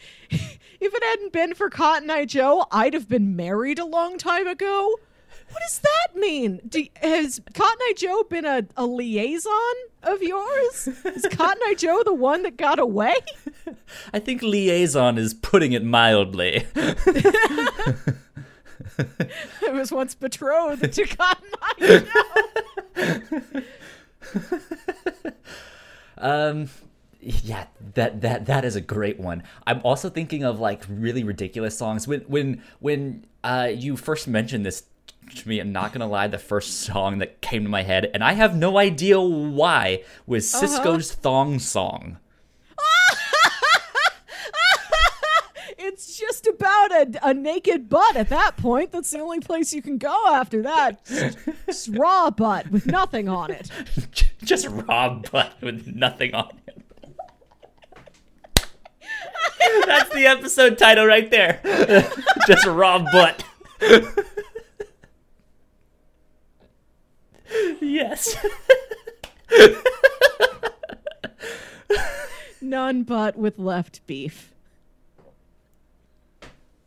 [0.80, 4.98] it hadn't been for Cotton Eye Joe, I'd have been married a long time ago.
[5.54, 6.60] What does that mean?
[6.68, 9.52] Do, has Cotton Eye Joe been a, a liaison
[10.02, 10.88] of yours?
[10.88, 13.14] Is Cotton Eye Joe the one that got away?
[14.12, 16.66] I think liaison is putting it mildly.
[16.74, 17.30] I
[19.70, 22.02] was once betrothed to Cotton Eye
[22.98, 23.62] Joe.
[26.18, 26.68] Um,
[27.20, 29.44] yeah, that that that is a great one.
[29.68, 32.08] I'm also thinking of like really ridiculous songs.
[32.08, 34.82] When when when uh you first mentioned this
[35.30, 38.22] to me, I'm not gonna lie, the first song that came to my head, and
[38.22, 40.66] I have no idea why, was uh-huh.
[40.66, 42.18] Sisqó's thong song.
[45.86, 48.90] It's just about a, a naked butt at that point.
[48.90, 51.04] That's the only place you can go after that.
[51.04, 53.70] Just, just raw butt with nothing on it.
[54.42, 56.82] Just raw butt with nothing on it.
[59.86, 61.60] That's the episode title right there.
[62.46, 63.44] Just raw butt.
[67.84, 68.36] Yes.
[72.60, 74.52] None but with left beef.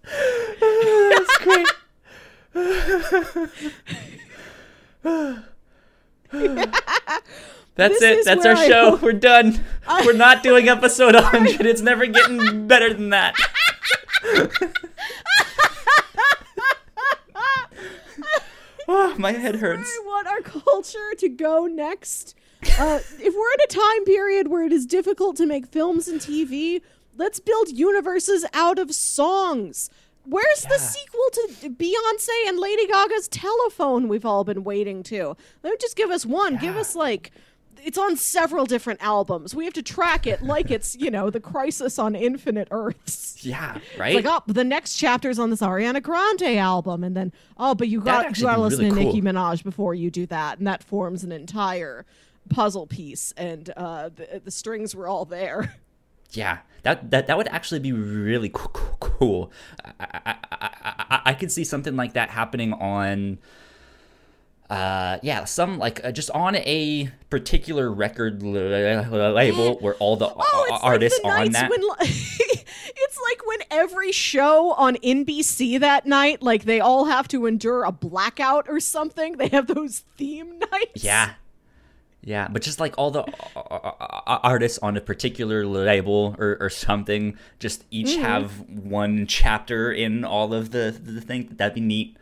[0.03, 1.67] That's great.
[7.75, 8.17] That's This it.
[8.19, 8.89] is That's where our I show.
[8.91, 9.63] hope- We're done.
[10.05, 11.65] We're not doing episode 100.
[11.65, 13.35] It's never getting better than that.
[18.87, 19.89] oh, my head hurts.
[19.89, 22.35] I want our culture to go next.
[22.79, 26.19] Uh, if we're in a time period where it is difficult to make films and
[26.19, 26.81] TV,
[27.15, 29.89] let's build universes out of songs.
[30.25, 35.37] Where's the sequel to Beyonce and Lady Gaga's Telephone we've all been waiting to?
[35.63, 36.57] Don't just give us one.
[36.57, 37.31] Give us like
[37.83, 39.53] it's on several different albums.
[39.55, 43.45] We have to track it like it's, you know, the crisis on infinite earths.
[43.45, 44.15] Yeah, It's right?
[44.15, 48.01] like, oh, the next chapter's on this Ariana Grande album, and then oh, but you
[48.01, 49.13] got you actually got to listen really to cool.
[49.13, 52.05] Nicki Minaj before you do that, and that forms an entire
[52.49, 55.75] puzzle piece, and uh, the the strings were all there.
[56.31, 59.51] Yeah, that that that would actually be really coo- coo- cool.
[59.85, 60.69] I I, I, I,
[61.09, 63.37] I- I could see something like that happening on.
[64.69, 70.79] Uh, yeah, some like uh, just on a particular record label where all the Oh,
[70.81, 71.69] artists like the on that.
[71.69, 77.45] when it's like when every show on NBC that night, like they all have to
[77.45, 79.37] endure a blackout or something.
[79.37, 81.01] They have those theme nights.
[81.03, 81.33] Yeah.
[82.21, 83.23] Yeah, but just like all the
[84.27, 88.21] artists on a particular label or, or something, just each Mm-hmm.
[88.21, 91.47] have one chapter in all of the the thing.
[91.55, 92.17] That'd be neat.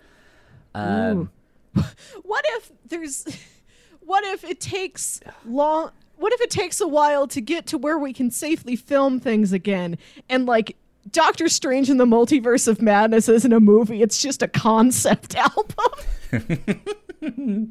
[0.75, 1.31] Um,
[2.23, 3.26] What if there's
[4.01, 7.97] what if it takes long what if it takes a while to get to where
[7.97, 9.97] we can safely film things again
[10.30, 10.76] and like
[11.11, 15.91] Doctor Strange in the Multiverse of Madness isn't a movie, it's just a concept album.
[16.32, 17.69] you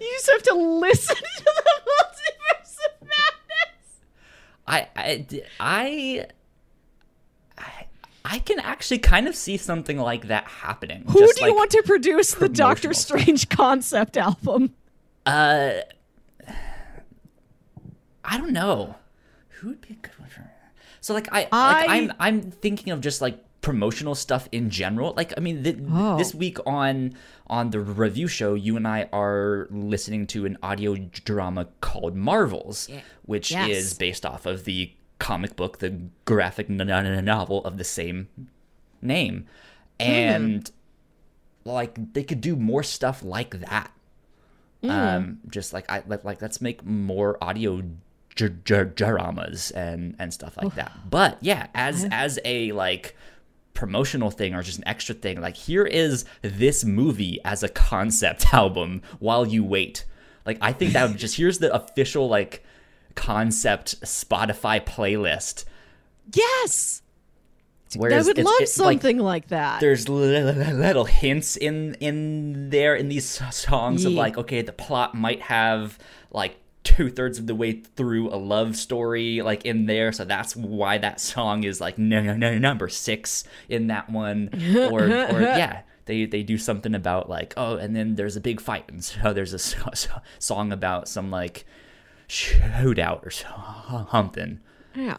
[0.00, 4.00] just have to listen to the Multiverse of Madness.
[4.66, 5.26] I, I,
[5.58, 6.26] I,
[8.24, 11.04] I, can actually kind of see something like that happening.
[11.08, 13.20] Who do you want to produce the Doctor promotional stuff.
[13.20, 14.74] Strange concept album?
[15.26, 15.72] Uh,
[18.24, 18.94] I don't know.
[19.60, 20.50] Who would be a good one for?
[21.00, 25.12] So like I, like I- I'm I'm thinking of just like promotional stuff in general.
[25.16, 26.16] Like I mean, th- Oh.
[26.18, 27.14] this week on
[27.46, 32.88] on the review show, you and I are listening to an audio drama called Marvels,
[33.22, 33.68] which Yes.
[33.70, 34.92] is based off of the
[35.24, 35.88] comic book, the
[36.26, 38.28] graphic novel of the same
[39.00, 39.46] name,
[39.98, 40.70] and
[41.64, 43.90] like they could do more stuff like that.
[44.82, 47.82] Um just like i like, like let's make more audio
[48.36, 50.92] j- j- dramas and and stuff like that.
[51.08, 53.16] But yeah, as as a like
[53.72, 58.44] promotional thing or just an extra thing, like here is this movie as a concept
[58.52, 60.04] album while you wait.
[60.44, 62.62] Like I think that would just here's the official like
[63.14, 65.64] concept Spotify playlist.
[66.32, 67.02] Yes.
[67.96, 69.80] Where I would love it's, like, something like, that.
[69.80, 74.72] there's li- li- little hints in in there in these songs of like okay the
[74.72, 75.98] plot might have
[76.32, 80.56] like two thirds of the way through a love story like in there so that's
[80.56, 84.50] why that song is like no no no number six in that one
[84.90, 88.60] or or yeah they they do something about like oh and then there's a big
[88.60, 89.90] fight and so there's a so-
[90.38, 91.64] song about some like
[92.28, 94.60] shootout or something
[94.94, 95.16] Yeah.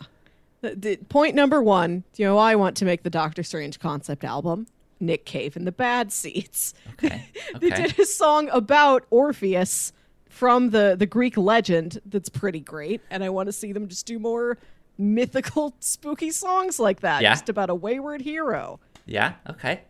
[0.61, 4.65] The, point number one, you know, I want to make the Doctor Strange concept album.
[4.99, 6.73] Nick Cave and the Bad Seeds.
[6.93, 7.29] okay
[7.59, 9.93] They okay did a song about Orpheus
[10.29, 14.05] from the, the Greek legend that's pretty great, and I want to see them just
[14.07, 14.57] do more
[14.97, 17.31] mythical, spooky songs like that, Yeah.
[17.33, 18.79] just about a wayward hero.
[19.05, 19.81] yeah okay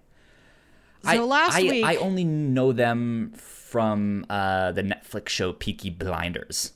[1.03, 6.73] So last I, week, I only know them from uh, the Netflix show Peaky Blinders,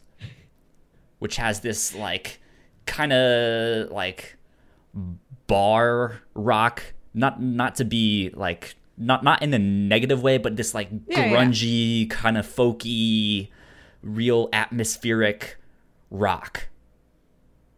[1.19, 2.39] which has this like
[2.85, 4.37] kind of like
[5.47, 10.73] bar rock, not not to be like not not in a negative way, but this
[10.73, 11.33] like Yeah, yeah.
[11.35, 13.49] grungy kind of folky,
[14.01, 15.57] real atmospheric
[16.11, 16.67] rock.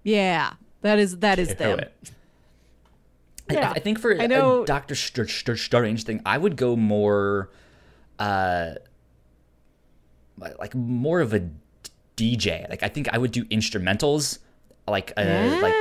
[0.04, 1.80] yeah, that is that is them.
[1.80, 1.94] it.
[3.50, 3.72] I- Yeah.
[3.76, 7.50] I, think for I know- a Doctor Str- Str- Strange thing, I would go more,
[8.18, 8.76] uh,
[10.38, 11.50] like more of a
[12.22, 12.70] DJ.
[12.70, 14.40] Like I think I would do instrumentals,
[14.88, 15.60] like uh, Yeah.
[15.62, 15.74] like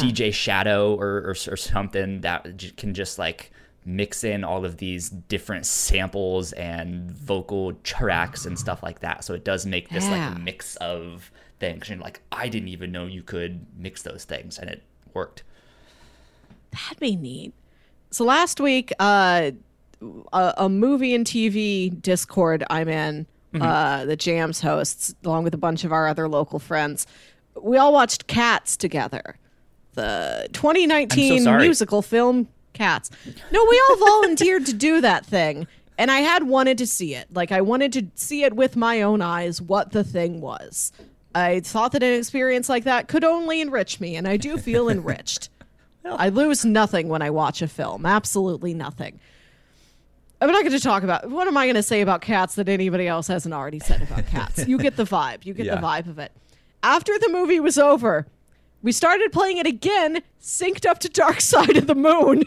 [0.00, 3.50] DJ Shadow or, or or something that can just like
[3.84, 9.24] mix in all of these different samples and vocal tracks and stuff like that.
[9.24, 10.28] So it does make this Yeah.
[10.28, 11.90] like a mix of things.
[11.90, 14.82] And like I didn't even know you could mix those things, and it
[15.14, 15.42] worked.
[16.72, 17.52] That'd be neat.
[18.12, 19.50] So last week, uh,
[20.32, 23.62] a, a movie and TV Discord I'm in, Mm-hmm.
[23.62, 27.06] uh, the Jams hosts, along with a bunch of our other local friends,
[27.60, 29.36] we all watched Cats together.
[29.94, 31.62] The 2019 sorry.
[31.62, 33.10] musical film Cats.
[33.50, 35.66] No, we all volunteered to do that thing.
[35.98, 37.26] And I had wanted to see it.
[37.32, 40.92] Like, I wanted to see it with my own eyes what the thing was.
[41.34, 44.88] I thought that an experience like that could only enrich me, and I do feel
[44.88, 45.50] enriched.
[46.04, 48.06] I lose nothing when I watch a film.
[48.06, 49.20] Absolutely nothing.
[50.40, 52.68] I'm not going to talk about what am I going to say about cats that
[52.68, 54.66] anybody else hasn't already said about cats.
[54.66, 55.44] you get the vibe.
[55.44, 55.74] You get Yeah.
[55.76, 56.32] the vibe of it.
[56.82, 58.26] After the movie was over,
[58.82, 62.44] we started playing it again, synced up to Dark Side of the Moon.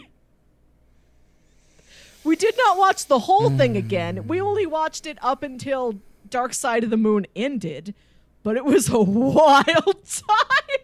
[2.24, 4.26] We did not watch the whole thing again.
[4.26, 7.94] We only watched it up until Dark Side of the Moon ended,
[8.42, 9.64] but it was a wild
[10.04, 10.82] time.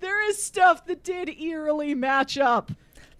[0.00, 2.70] There is stuff that did eerily match up.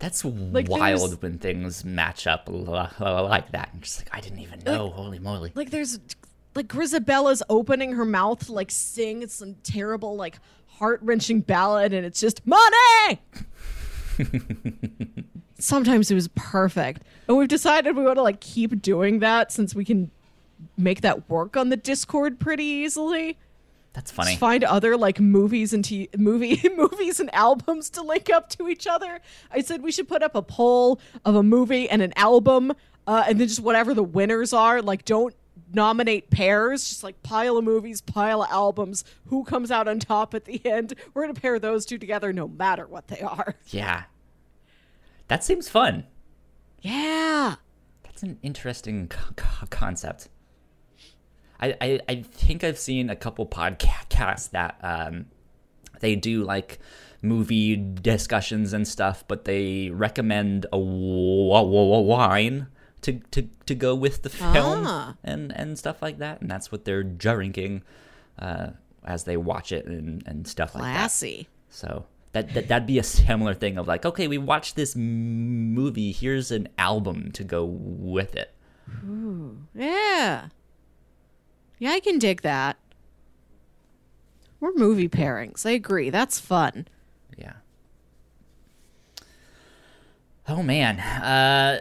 [0.03, 3.71] That's there's- wild when things match up like that.
[3.73, 4.91] I'm just like, I didn't even know.
[4.91, 5.53] Holy moly.
[5.55, 6.01] Like there's
[6.57, 12.05] like Grizabella's opening her mouth to like sing some terrible like heart wrenching ballad and
[12.05, 13.21] it's just money.
[15.59, 17.03] Sometimes it was perfect.
[17.29, 20.11] And we've decided we want to like keep doing that since we can
[20.77, 23.39] make that work on the Discord pretty easily.
[23.93, 24.31] That's funny.
[24.31, 28.69] Just find other like movies and t- movie movies and albums to link up to
[28.69, 29.21] each other.
[29.51, 32.73] I said we should put up a poll of a movie and an album,
[33.07, 34.81] uh, and then just whatever the winners are.
[34.81, 35.35] Like, don't
[35.75, 36.89] nominate pairs.
[36.89, 39.05] Just like pile of movies, pile of albums.
[39.27, 40.95] Who comes out on top at the end?
[41.13, 43.57] We're gonna pair those two together, no matter what they are.
[43.69, 44.05] Yeah.
[45.29, 46.05] That seems fun.
[46.81, 47.57] Yeah.
[48.03, 50.29] That's an interesting co- co- concept.
[51.63, 55.27] I, I, I think I've seen a couple podcasts that um,
[56.01, 56.79] they do like
[57.23, 62.67] movie discussions and stuff, but they recommend a wine
[63.03, 65.17] to, to, to go with the film Ah.
[65.25, 66.41] and, and stuff like that.
[66.41, 67.83] And that's what they're drinking
[68.39, 68.71] uh,
[69.05, 70.93] as they watch it and, and stuff like that.
[70.99, 71.49] Classy.
[71.71, 75.75] So that, that that'd be a similar thing of like, okay, we watched this m-
[75.75, 76.13] movie.
[76.13, 78.55] Here's an album to go with it.
[79.07, 80.49] Ooh, Yeah.
[81.83, 82.77] Yeah, I can dig that.
[84.61, 85.67] We're movie pairings.
[85.67, 86.11] I agree.
[86.11, 86.87] That's fun.
[87.37, 87.55] Yeah.
[90.49, 91.01] Oh man.
[91.01, 91.81] Uh,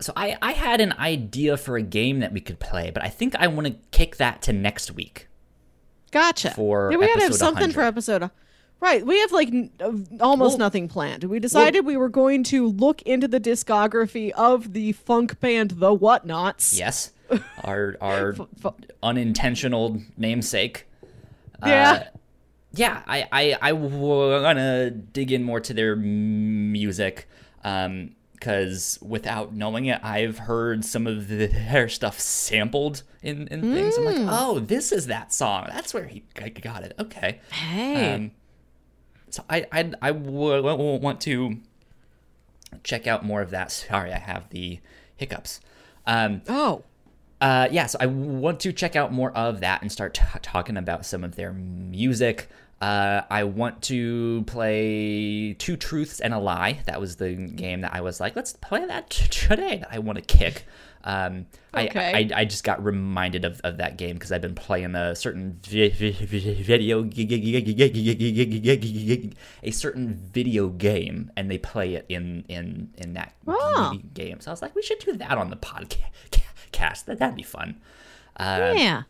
[0.00, 3.10] so I I had an idea for a game that we could play, but I
[3.10, 5.28] think I want to kick that to next week.
[6.10, 6.50] Gotcha.
[6.50, 8.28] For yeah, we gotta have something for episode.
[8.80, 9.70] Right, we have like n-
[10.20, 11.22] almost Well- nothing planned.
[11.22, 15.96] We decided we were going to look into the discography of the funk band The
[15.96, 16.76] Whatnauts.
[16.76, 17.12] Yes.
[17.64, 18.34] Our our
[19.02, 20.86] unintentional namesake.
[21.64, 21.92] Yeah.
[21.92, 22.18] Uh,
[22.74, 27.28] yeah, I, I, I want to dig in more to their music.
[27.64, 33.96] Um, because without knowing it, I've heard some of their stuff sampled in, in things.
[33.96, 35.66] I'm like, oh, this is that song.
[35.68, 36.24] That's where he
[36.60, 36.92] got it.
[36.98, 37.38] Okay.
[37.52, 38.14] Hey.
[38.14, 38.30] Um,
[39.30, 41.58] so I I I w- w- want to
[42.82, 43.70] check out more of that.
[43.70, 44.80] Sorry, I have the
[45.16, 45.60] hiccups.
[46.04, 46.82] Um, oh.
[47.42, 50.76] Uh, yeah, so I want to check out more of that and start t- talking
[50.76, 52.48] about some of their music.
[52.80, 56.80] Uh, I want to play Two Truths and a Lie.
[56.86, 59.78] That was the game that I was like, let's play that t- today.
[59.78, 60.64] That I want to kick.
[61.04, 62.12] Um, Okay.
[62.14, 65.14] I, I I just got reminded of, of that game because I've been playing a
[65.16, 67.02] certain vi- vi- vi- video
[69.62, 73.98] a certain video game, and they play it in in in that Oh.
[74.12, 74.40] game.
[74.40, 76.40] So I was like, we should do that on the podcast.
[77.06, 77.80] That that'd be fun.
[78.36, 79.02] Uh, yeah.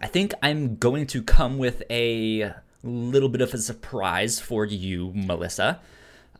[0.00, 5.12] I think I'm going to come with a little bit of a surprise for you,
[5.14, 5.80] Melissa.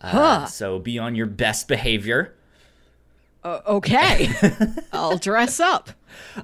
[0.00, 0.46] Uh, Huh.
[0.46, 2.34] So be on your best behavior.
[3.42, 4.28] Uh, okay.
[4.92, 5.90] I'll dress up.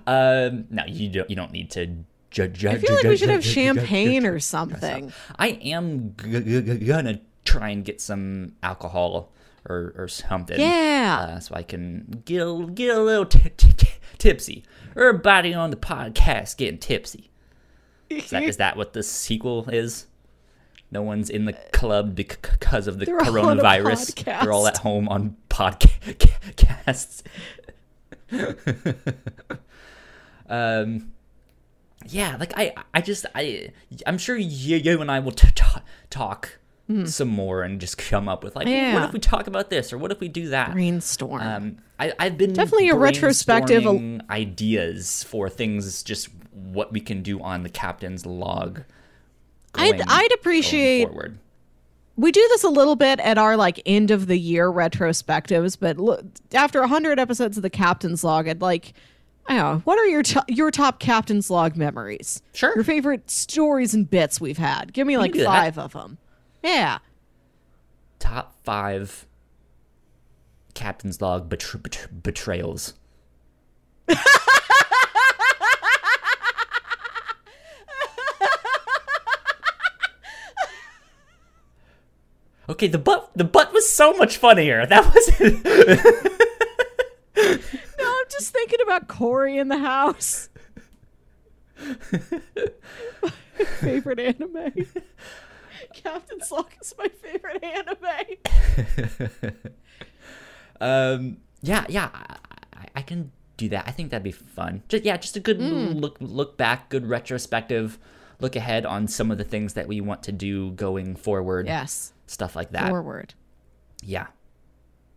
[0.07, 1.29] Um, no, you don't.
[1.29, 1.97] You don't need to
[2.31, 2.65] judge.
[2.65, 5.13] I feel like we should have champagne or something.
[5.39, 9.33] I am g- g- gonna try and get some alcohol
[9.69, 10.59] or, or something.
[10.61, 11.27] Yeah.
[11.37, 13.89] Uh, so I can get a, get a little t- t-
[14.23, 14.63] tipsy.
[14.97, 17.31] Everybody on the podcast getting tipsy.
[18.09, 20.07] Is that, is that what the sequel is?
[20.93, 24.15] No one's in the club because of the They're all coronavirus.
[24.15, 24.43] podcast.
[24.43, 27.23] They're all at home on podcasts.
[30.49, 31.13] um,
[32.07, 33.71] yeah, like I, I just, I,
[34.07, 35.65] I'm sure you, you and I will t- t-
[36.11, 36.59] talk
[37.07, 39.05] some more and just come up with like, what Hmm.
[39.05, 40.73] If we talk about this or what if we do that?
[40.73, 41.41] Brainstorm.
[41.41, 43.87] Um, I, I've been Definitely a retrospective-
[44.31, 48.83] ideas for things, just what we can do on the captain's log.
[49.75, 51.39] I'd- I'd going appreciate- forward.
[52.17, 55.97] we do this a little bit at our like end of the year retrospectives, but
[55.99, 58.93] look, after 100 episodes of the Captain's Log, I'd like,
[59.47, 62.43] I don't know, what are your to- your top Captain's Log memories?
[62.53, 62.75] Sure.
[62.75, 64.93] Your favorite stories and bits we've had.
[64.93, 65.47] Give me like do that.
[65.47, 66.19] five of them.
[66.63, 66.99] Yeah.
[68.19, 69.27] top five
[70.75, 72.95] captain's log betr- betr- betrayals.
[82.69, 84.85] okay, the butt the butt was so much funnier.
[84.87, 85.41] That was
[87.99, 90.49] No, I'm just thinking about Cory in the house.
[93.81, 94.87] favorite anime.
[95.95, 99.57] Captain's Log is my favorite anime.
[100.81, 103.85] um yeah yeah I, I, can do that.
[103.87, 104.83] I think that'd be fun.
[104.89, 107.99] Just yeah, just a good look look back, good retrospective
[108.43, 111.67] look ahead on some of the things that we want to do going forward.
[111.67, 112.13] Yes.
[112.27, 112.89] Stuff like that.
[112.89, 113.35] Forward.
[114.03, 114.27] Yeah.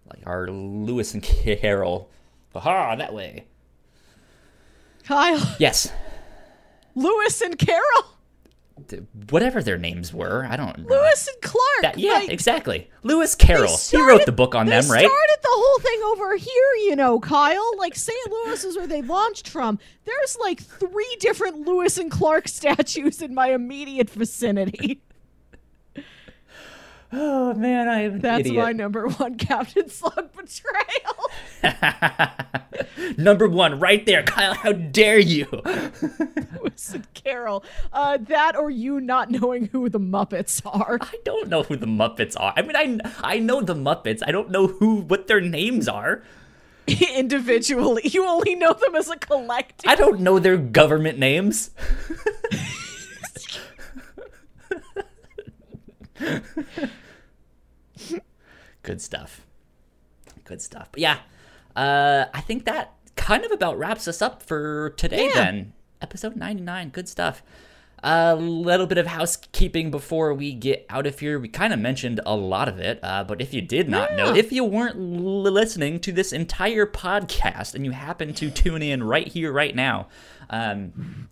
[0.06, 2.10] Like our Lewis and Carol.
[2.54, 3.48] Aha, that way.
[5.04, 5.92] Kyle, Yes.
[6.94, 8.06] Lewis and Carol.
[9.30, 10.46] Whatever their names were.
[10.50, 10.86] I don't know.
[10.90, 11.82] Lewis and Clark.
[11.82, 12.90] That, yeah, like, exactly.
[13.04, 13.78] Lewis Carroll.
[13.78, 15.06] he wrote the book on them, right?
[15.06, 17.78] started the whole thing over here, you know, Kyle.
[17.78, 18.32] Like St.
[18.32, 19.80] Louis is where they launched from.
[20.06, 25.02] There's like three different Lewis and Clark statues in my immediate vicinity.
[27.18, 28.62] Oh man, I am That's idiot.
[28.62, 31.32] my number one Captain's Log betrayal.
[33.18, 34.54] Number one, right there, Kyle.
[34.54, 35.48] How dare you?
[36.94, 37.64] And Carol.
[37.94, 40.98] Uh, that or you not knowing who the Muppets are.
[41.02, 42.54] I don't know who the Muppets are.
[42.58, 44.22] I mean, I I know the Muppets.
[44.26, 46.22] I don't know who what their names are.
[47.16, 49.90] Individually, you only know them as a collective.
[49.90, 51.72] I don't know their government names.
[58.86, 59.46] Good stuff.
[60.44, 60.90] Good stuff.
[60.92, 61.18] But yeah,
[61.76, 65.26] uh, I think that kind of about wraps us up for today.
[65.26, 65.34] Yeah.
[65.34, 66.90] Then episode ninety nine.
[66.90, 67.42] Good stuff.
[68.04, 71.40] A little bit of housekeeping before we get out of here.
[71.40, 74.36] We kind of mentioned a lot of it, uh, but if you did not know,
[74.36, 79.02] if you weren't l- listening to this entire podcast and you happen to tune in
[79.02, 80.10] right here, right now,
[80.52, 81.30] um,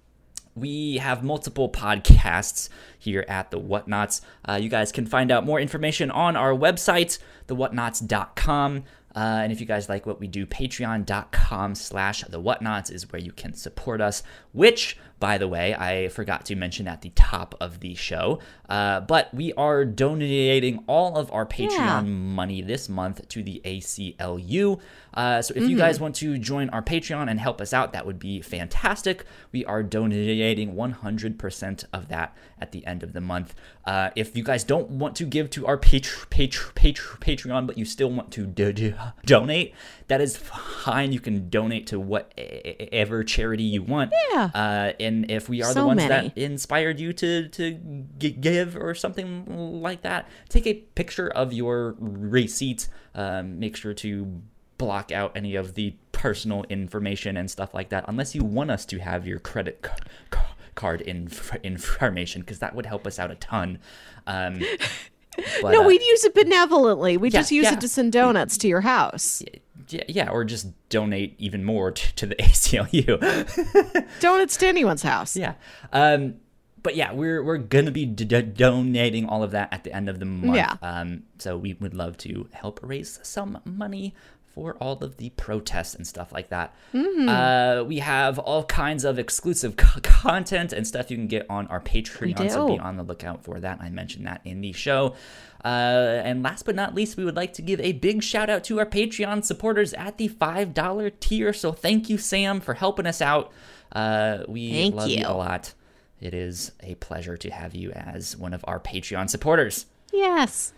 [0.55, 2.69] we have multiple podcasts
[2.99, 4.21] here at the Whatnauts.
[4.47, 7.17] Uh, you guys can find out more information on our website,
[7.47, 8.83] thewhatnauts.com.
[9.15, 13.21] Uh, and if you guys like what we do, patreon.com slash the whatnauts is where
[13.21, 14.23] you can support us,
[14.53, 18.39] which, by the way, I forgot to mention at the top of the show.
[18.67, 22.01] Uh, but we are donating all of our Patreon Yeah.
[22.41, 24.79] money this month to the ACLU.
[25.13, 28.05] Uh, so if you guys want to join our Patreon and help us out, that
[28.07, 29.17] would be fantastic.
[29.53, 33.53] We are donating 100% of that at the end of the month.
[33.85, 37.77] Uh, if you guys don't want to give to our Patr- Patr- Patr- Patreon, but
[37.77, 38.95] you still want to do- do-
[39.25, 39.73] donate,
[40.07, 41.13] that is fine.
[41.13, 44.11] You can donate to whatever charity you want.
[44.33, 44.49] Yeah.
[44.53, 46.29] Uh, and if we are the ones many.
[46.29, 47.79] that inspired you to to
[48.17, 52.87] g- give or something like that, take a picture of your receipt.
[53.15, 54.41] Um, make sure to
[54.77, 58.85] block out any of the personal information and stuff like that, unless you want us
[58.87, 59.91] to have your credit c-
[60.33, 60.39] c-
[60.75, 63.79] card inf- information, because that would help us out a ton.
[64.25, 64.59] Um,
[65.61, 67.17] but, no, uh, we'd use it benevolently.
[67.17, 67.73] We'd yeah, just use yeah.
[67.73, 69.43] it to send donuts to your house.
[69.93, 74.19] Yeah, yeah, or just donate even more to, to the ACLU.
[74.19, 75.35] Donuts to anyone's house.
[75.35, 75.53] Yeah.
[75.91, 76.35] Um,
[76.81, 80.09] but yeah, we're we're gonna be d- d- donating all of that at the end
[80.09, 80.55] of the month.
[80.57, 80.75] Yeah.
[80.81, 84.13] Um, so we would love to help raise some money
[84.53, 86.75] for all of the protests and stuff like that.
[86.93, 91.65] Uh, we have all kinds of exclusive c- content and stuff you can get on
[91.67, 92.51] our Patreon.
[92.51, 93.79] So be on the lookout for that.
[93.81, 95.15] I mentioned that in the show.
[95.63, 98.63] Uh, and last but not least, we would like to give a big shout out
[98.65, 101.53] to our Patreon supporters at the $5 tier.
[101.53, 103.51] So thank you, Sam, for helping us out.
[103.91, 105.19] Uh, we Thank love you.
[105.19, 105.25] you.
[105.25, 105.73] a lot.
[106.19, 109.85] It is a pleasure to have you as one of our Patreon supporters.
[110.11, 110.73] Yes.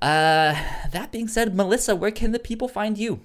[0.00, 0.54] Uh,
[0.92, 3.20] that being said, Melissa, where can the people find you?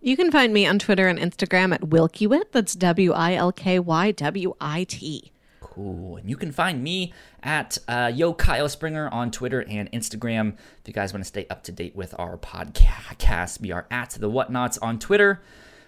[0.00, 2.52] You can find me on Twitter and Instagram at Wilkywit.
[2.52, 5.32] That's W I L K Y W I T.
[5.64, 6.18] Cool.
[6.18, 7.12] And you can find me
[7.42, 10.52] at uh, Yo Kyle Springer on Twitter and Instagram.
[10.80, 14.10] If you guys want to stay up to date with our podcast, we are at
[14.10, 15.40] the Whatnauts on Twitter.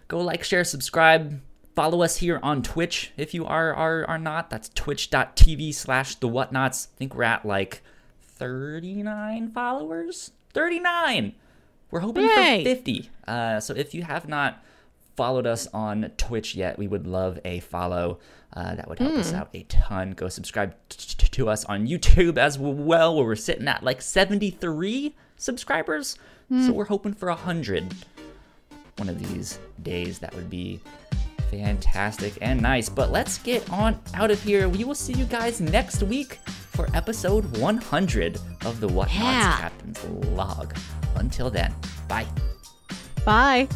[0.09, 1.40] Go like, share, subscribe.
[1.74, 4.48] Follow us here on Twitch if you are are, are not.
[4.48, 6.89] That's twitch.tv slash the whatnauts.
[6.89, 7.82] I think we're at like
[8.23, 10.31] 39 followers.
[10.55, 11.35] 39.
[11.90, 12.65] We're hoping Yay.
[12.65, 13.11] for 50.
[13.28, 14.65] Uh, so if you have not
[15.16, 18.18] followed us on Twitch yet, we would love a follow.
[18.52, 20.12] Uh, that would help us out a ton.
[20.12, 24.01] Go subscribe t- t- to us on YouTube as well, where we're sitting at like
[24.01, 26.16] 73 subscribers.
[26.48, 27.93] So we're hoping for 100
[28.98, 30.18] one of these days.
[30.20, 30.80] That would be
[31.51, 32.88] fantastic and nice.
[32.88, 34.68] But let's get on out of here.
[34.68, 39.56] We will see you guys next week for episode 100 of the Whatnauts Yeah.
[39.59, 40.74] Captain's Log.
[41.16, 41.74] Until then,
[42.09, 42.26] bye.
[43.24, 43.68] Bye.